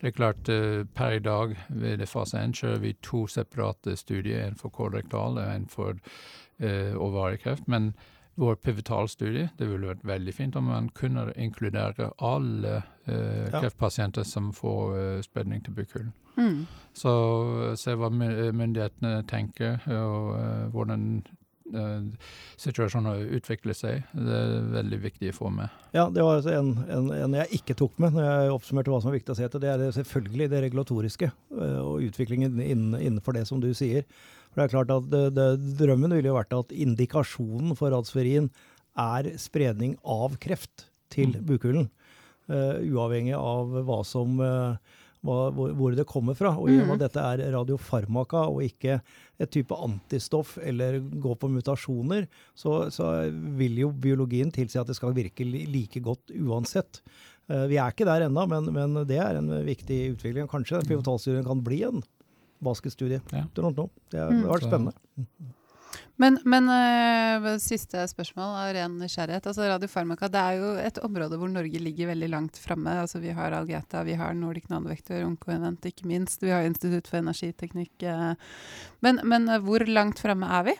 det 0.00 0.12
er 0.12 0.14
klart, 0.14 0.48
uh, 0.48 0.84
per 0.94 1.16
i 1.16 1.18
dag 1.18 1.56
ved 1.68 2.04
fase 2.06 2.38
1 2.38 2.54
kjører 2.54 2.78
vi 2.84 2.92
to 3.02 3.26
separate 3.26 3.96
studier, 3.96 4.46
en 4.46 4.54
for 4.54 4.70
kolorektal 4.70 5.40
og 5.42 5.50
en 5.50 5.66
for 5.66 5.98
uh, 6.62 6.94
ovarikreft. 6.94 7.66
Men 7.66 7.94
vår 8.36 8.58
pivotalstudie, 8.60 9.48
det 9.58 9.68
ville 9.70 9.88
vært 9.88 10.04
veldig 10.04 10.34
fint 10.36 10.56
om 10.60 10.68
man 10.68 10.90
kunne 10.96 11.26
inkludere 11.40 12.10
alle 12.18 12.82
eh, 13.06 13.48
Ja. 13.48 13.60
kreftpasienter 13.60 14.24
som 14.28 14.52
får 14.52 14.96
eh, 14.98 15.22
spredning 15.24 15.64
til 15.64 15.74
bukhulen. 15.74 16.12
Mm. 16.36 16.66
Så 16.92 17.14
eh, 17.70 17.74
se 17.80 17.94
hva 17.96 18.10
myndighetene 18.12 19.22
tenker, 19.30 19.80
og 19.88 20.34
eh, 20.36 20.68
hvordan 20.74 21.24
situasjonen 21.66 22.12
situasjonen 22.56 23.24
utvikler 23.36 23.74
seg. 23.74 24.04
Det 24.14 24.36
er 24.38 24.68
veldig 24.70 24.98
viktig 25.02 25.32
å 25.32 25.36
få 25.36 25.50
med. 25.50 25.72
Ja, 25.96 26.04
det 26.12 26.22
var 26.22 26.38
altså 26.38 26.52
en, 26.54 26.72
en, 26.92 27.08
en 27.10 27.34
jeg 27.40 27.58
ikke 27.60 27.74
tok 27.78 27.98
med 28.02 28.14
når 28.14 28.26
jeg 28.28 28.54
oppsummerte 28.54 28.92
hva 28.92 29.00
som 29.02 29.10
er 29.10 29.16
viktig 29.18 29.34
å 29.34 29.38
se 29.38 29.48
etter. 29.48 29.62
Det 29.64 29.72
er 29.72 29.96
selvfølgelig 29.96 30.48
det 30.52 30.62
regulatoriske 30.68 31.30
eh, 31.32 31.78
og 31.82 32.06
utviklingen 32.06 32.60
innenfor 32.62 33.34
det 33.38 33.46
som 33.50 33.58
du 33.62 33.72
sier. 33.74 34.06
For 34.56 34.62
det 34.62 34.66
er 34.70 34.72
klart 34.72 34.92
at 34.94 35.08
det, 35.12 35.22
det, 35.36 35.46
Drømmen 35.76 36.14
ville 36.16 36.30
jo 36.32 36.38
vært 36.38 36.54
at 36.56 36.72
indikasjonen 36.72 37.76
for 37.76 37.92
radsferien 37.92 38.48
er 38.96 39.28
spredning 39.36 39.98
av 40.02 40.38
kreft 40.40 40.86
til 41.12 41.34
Mm. 41.36 41.44
bukhulen. 41.44 41.90
Uh, 42.48 42.80
uavhengig 42.88 43.34
av 43.36 43.74
hva 43.84 43.98
som 44.06 44.40
uh, 44.40 44.78
hva, 45.26 45.50
hvor, 45.52 45.72
hvor 45.74 45.94
det 45.98 46.06
kommer 46.06 46.36
fra. 46.38 46.52
Og 46.56 46.70
i 46.70 46.76
og 46.78 46.86
med 46.86 46.96
Mhm. 46.96 46.96
at 46.96 47.04
dette 47.04 47.22
er 47.26 47.52
radiofarmaka 47.52 48.46
og 48.48 48.62
ikke 48.62 49.00
et 49.42 49.50
type 49.50 49.74
antistoff 49.74 50.56
eller 50.62 51.00
gå 51.00 51.34
på 51.36 51.50
mutasjoner, 51.50 52.28
så, 52.54 52.88
så 52.94 53.28
vil 53.58 53.76
jo 53.82 53.90
biologien 53.92 54.52
tilsi 54.54 54.78
at 54.78 54.86
det 54.86 54.96
skal 54.96 55.12
virke 55.12 55.44
like 55.44 56.00
godt 56.00 56.30
uansett. 56.32 57.02
Uh, 57.50 57.66
vi 57.66 57.76
er 57.76 57.90
ikke 57.92 58.06
der 58.06 58.26
ennå, 58.28 58.46
men, 58.48 58.72
men 58.72 59.04
det 59.06 59.18
er 59.18 59.36
en 59.36 59.50
viktig 59.66 60.14
utvikling. 60.16 60.48
Kanskje 60.48 60.80
den 60.80 60.88
pivotalstudien 60.94 61.44
kan 61.44 61.60
bli 61.66 61.82
en 61.82 62.00
basketstudie. 62.62 63.20
Ja. 63.32 63.44
Det 63.54 63.62
har 63.64 63.72
Mm. 64.30 64.40
det 64.42 64.46
har 64.46 64.58
vært 64.58 64.66
spennende. 64.68 64.92
Men, 66.18 66.38
men 66.48 66.68
øh, 66.72 67.58
siste 67.60 68.00
spørsmål 68.08 68.54
av 68.56 68.70
ren 68.74 68.94
nysgjerrighet. 68.98 69.46
Altså 69.50 69.66
Radiofarmaka 69.68 70.28
det 70.32 70.40
er 70.40 70.56
jo 70.56 70.70
et 70.80 70.98
område 71.04 71.36
hvor 71.36 71.48
Norge 71.52 71.78
ligger 71.80 72.08
veldig 72.08 72.30
langt 72.32 72.56
framme. 72.60 72.94
Altså, 73.02 73.20
vi 73.20 73.34
har 73.36 73.52
Algeta, 73.52 74.02
vi 74.02 74.14
har 74.16 74.32
Nordic 74.34 74.68
Nanovektor, 74.72 75.20
Oncoevent 75.26 75.84
ikke 75.84 76.06
minst. 76.08 76.40
Vi 76.42 76.50
har 76.50 76.64
Institutt 76.64 77.06
for 77.08 77.18
energiteknikk. 77.20 78.02
eh. 78.02 78.34
Men, 79.02 79.20
men 79.24 79.48
øh, 79.48 79.60
hvor 79.60 79.84
langt 79.88 80.18
framme 80.18 80.46
er 80.48 80.64
vi? 80.70 80.76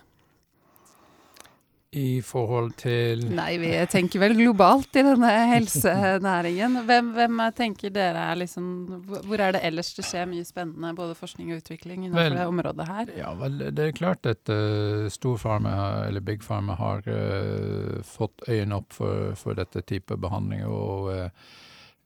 I 1.97 2.21
forhold 2.21 2.75
til 2.77 3.23
Nei, 3.33 3.55
vi 3.63 3.71
tenker 3.89 4.21
vel 4.21 4.35
globalt 4.37 4.97
i 5.01 5.03
denne 5.07 5.31
helsenæringen. 5.53 6.75
Hvem, 6.85 7.07
hvem 7.17 7.41
tenker 7.57 7.91
dere 7.95 8.25
er 8.33 8.37
liksom 8.43 8.67
hvor- 9.07 9.41
er 9.41 9.53
det 9.57 9.63
ellers 9.65 9.95
det 9.97 10.05
skjer 10.05 10.27
mye 10.29 10.45
spennende, 10.45 10.95
både 10.99 11.15
forskning 11.17 11.53
og 11.55 11.63
utvikling 11.63 12.05
innenfor 12.05 12.23
Vel, 12.29 12.37
det 12.37 12.47
området 12.51 12.89
her? 12.89 13.13
Ja, 13.17 13.33
vel, 13.41 13.59
det 13.73 13.79
er 13.87 13.93
klart 13.97 14.27
at 14.29 14.49
uh, 14.53 15.09
storfarme, 15.09 15.73
eller 16.09 16.21
big 16.21 16.43
pharma, 16.45 16.75
har 16.77 17.01
uh, 17.09 18.03
fått 18.05 18.45
øynene 18.49 18.77
opp 18.83 18.93
for, 18.93 19.33
for 19.41 19.55
dette 19.57 19.81
type 19.89 20.17
behandling. 20.21 20.67
Og 20.69 21.09
uh, 21.09 21.31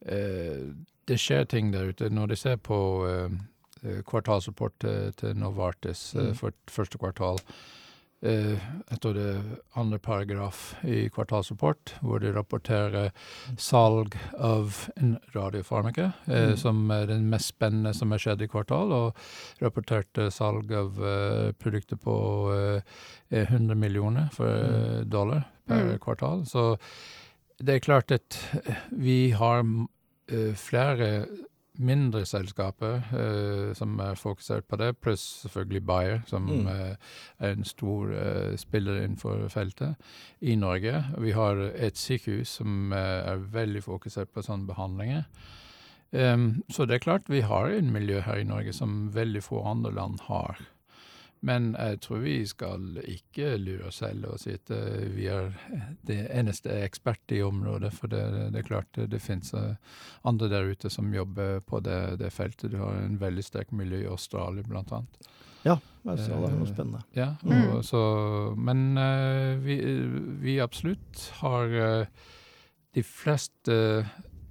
eh, 0.06 0.70
det 1.08 1.18
skjer 1.18 1.44
ting 1.50 1.72
der 1.74 1.90
ute. 1.90 2.08
Når 2.14 2.30
de 2.30 2.36
ser 2.38 2.56
på 2.62 2.78
eh, 3.08 3.34
eh, 3.82 4.00
kvartalsrapport 4.06 4.78
til, 4.84 5.12
til 5.18 5.34
Novartis 5.36 6.14
eh, 6.14 6.28
Mm. 6.30 6.34
for 6.38 6.52
første 6.70 6.98
kvartal, 7.02 7.38
eh, 8.22 8.58
jeg 8.90 9.00
det 9.14 9.58
andre 9.76 9.98
paragraf 9.98 10.74
i 10.84 11.08
kvartalsrapport, 11.08 11.94
hvor 12.02 12.20
de 12.20 12.32
rapporterer 12.36 13.10
salg 13.56 14.14
av 14.38 14.88
en 14.96 15.18
radiofarmaka, 15.34 16.12
eh, 16.28 16.50
Mm. 16.50 16.56
som 16.56 16.90
er 16.90 17.06
den 17.06 17.28
mest 17.30 17.54
spennende 17.54 17.94
som 17.94 18.10
har 18.10 18.18
skjedd 18.18 18.42
i 18.42 18.48
kvartal, 18.48 18.92
og 18.92 19.14
rapporterte 19.60 20.30
salg 20.30 20.70
av 20.72 20.98
eh, 21.02 21.52
produkter 21.52 21.96
på 21.96 22.16
eh, 23.32 23.46
100 23.46 23.74
millioner 23.76 24.28
for, 24.32 24.46
eh, 24.48 25.04
dollar 25.04 25.46
per 25.66 25.84
Mm. 25.94 25.98
kvartal. 25.98 26.44
Så 26.46 26.78
det 27.62 27.74
er 27.76 27.80
klart 27.80 28.10
at 28.12 28.36
eh, 28.66 28.74
vi 28.92 29.30
har 29.30 29.60
eh, 30.28 30.52
flere 30.54 31.26
mindre 31.80 32.24
selskaper 32.28 33.00
uh, 33.12 33.70
som 33.76 33.98
er 34.04 34.18
fokusert 34.20 34.66
på 34.68 34.78
det, 34.80 34.92
pluss 35.00 35.22
selvfølgelig 35.44 35.82
Bayer, 35.86 36.20
som 36.26 36.48
Mm. 36.50 36.66
uh, 36.66 36.96
er 37.38 37.52
en 37.52 37.64
stor 37.64 38.12
uh, 38.12 38.56
spiller 38.56 39.02
innenfor 39.02 39.48
feltet 39.48 39.94
i 40.40 40.56
Norge. 40.56 41.04
Vi 41.18 41.30
har 41.32 41.56
et 41.74 41.96
sykehus 41.96 42.48
som 42.60 42.92
er 42.92 43.40
veldig 43.52 43.82
fokusert 43.82 44.32
på 44.34 44.42
sånne 44.42 44.66
behandlinger. 44.66 45.24
Um, 46.12 46.62
så 46.70 46.86
det 46.86 46.94
er 46.94 47.04
klart 47.04 47.28
vi 47.30 47.40
har 47.40 47.70
en 47.70 47.92
miljø 47.92 48.20
her 48.20 48.40
i 48.42 48.44
Norge 48.44 48.72
som 48.72 49.14
veldig 49.14 49.42
få 49.42 49.62
andre 49.62 49.92
land 49.94 50.20
har. 50.26 50.58
Men 51.42 51.70
jeg 51.78 52.00
tror 52.04 52.18
vi 52.20 52.34
skal 52.46 52.98
ikke 53.08 53.54
lure 53.56 53.86
oss 53.88 54.02
selv 54.02 54.26
og 54.28 54.40
si 54.42 54.52
at 54.52 54.70
eh, 54.76 55.06
vi 55.14 55.24
er 55.32 55.54
det 56.04 56.18
eneste 56.36 56.68
ekspert 56.84 57.32
i 57.32 57.38
området, 57.42 57.92
for 57.96 58.12
det, 58.12 58.20
det 58.52 58.60
er 58.60 58.66
klart 58.66 58.90
det, 58.98 59.06
det 59.14 59.22
finnes 59.24 59.54
eh, 59.56 59.74
andre 60.28 60.50
der 60.52 60.68
ute 60.68 60.90
som 60.92 61.08
jobber 61.14 61.60
på 61.64 61.80
det, 61.80 62.18
det 62.20 62.28
feltet. 62.36 62.70
Du 62.74 62.76
har 62.82 62.92
en 63.00 63.16
veldig 63.22 63.44
sterk 63.46 63.72
miljø 63.72 64.02
i 64.04 64.10
Australia, 64.12 64.64
annet. 64.68 65.30
Ja, 65.64 65.78
jeg 66.04 66.18
sa 66.26 66.36
det. 66.44 66.52
Noe 66.58 66.66
Eh, 66.68 66.74
spennende. 66.74 67.02
Ja, 67.16 67.30
Mm. 67.42 67.64
og 67.76 67.84
så, 67.84 68.02
men 68.56 68.94
vi, 69.64 69.80
vi 70.44 70.58
absolutt 70.60 71.30
har 71.40 71.72
de 72.94 73.02
fleste 73.02 74.06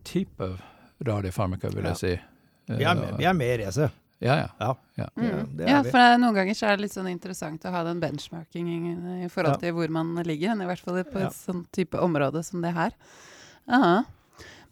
typer 0.05 0.57
radiofarmaka, 1.05 1.69
vil 1.69 1.83
Ja. 1.85 1.93
jeg 1.93 1.97
si. 1.97 2.19
Vi 2.69 2.83
er 2.85 3.17
vi 3.17 3.25
er 3.25 3.33
med 3.33 3.59
i 3.59 3.63
racet. 3.65 3.91
Ja, 4.19 4.35
ja. 4.35 4.47
Ja. 4.59 4.75
ja. 4.99 5.07
Mm. 5.15 5.57
det 5.57 5.67
ja, 5.69 5.79
er 5.79 5.87
for 5.87 6.01
det 6.01 6.19
noen 6.19 6.35
ganger 6.35 6.57
så 6.57 6.67
er 6.67 6.75
det 6.77 6.85
litt 6.87 6.95
sånn 6.95 7.07
interessant 7.07 7.63
å 7.63 7.71
ha 7.71 7.85
den 7.87 8.01
benchmarkingen 8.03 9.23
i 9.23 9.29
forhold 9.31 9.61
til 9.63 9.75
hvor 9.77 9.91
man 9.95 10.11
ligger, 10.27 10.59
i 10.59 10.67
hvert 10.67 10.83
fall 10.83 10.99
på 11.07 11.21
Ja. 11.23 11.29
et 11.29 11.37
sånn 11.37 11.63
type 11.75 11.99
område 12.03 12.43
som 12.43 12.61
det 12.65 12.73
her. 12.75 12.95
Aha. 13.71 14.03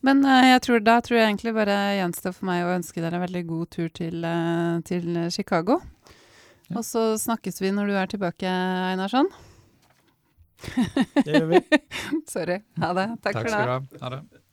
Men 0.06 0.24
uh, 0.26 0.44
jeg 0.46 0.62
tror, 0.68 0.82
da 0.84 1.00
tror 1.02 1.18
jeg 1.18 1.30
egentlig 1.30 1.54
bare 1.56 1.78
gjenstår 1.98 2.36
for 2.36 2.50
meg 2.50 2.66
å 2.66 2.74
ønske 2.76 3.02
dere 3.02 3.18
en 3.18 3.24
veldig 3.24 3.44
god 3.48 3.70
tur 3.74 3.88
til, 3.90 4.20
uh, 4.28 4.80
til 4.86 5.16
Chicago. 5.34 5.80
Ja. 6.68 6.78
Og 6.82 6.84
så 6.86 7.14
snakkes 7.18 7.62
vi 7.64 7.72
når 7.72 7.88
du 7.88 7.96
er 7.98 8.12
tilbake, 8.12 8.52
Einarsson. 8.92 9.32
Det 11.24 11.32
gjør 11.32 11.48
vi. 11.54 11.64
Sorry. 12.36 12.60
Ha 12.84 12.92
det. 12.98 13.08
Takk, 13.24 13.40
Takk 13.40 13.42
for 13.42 13.48
det. 13.48 13.56
skal 13.56 13.66
du 13.66 13.72
ha. 13.72 14.04
Ha 14.04 14.14
det. 14.18 14.44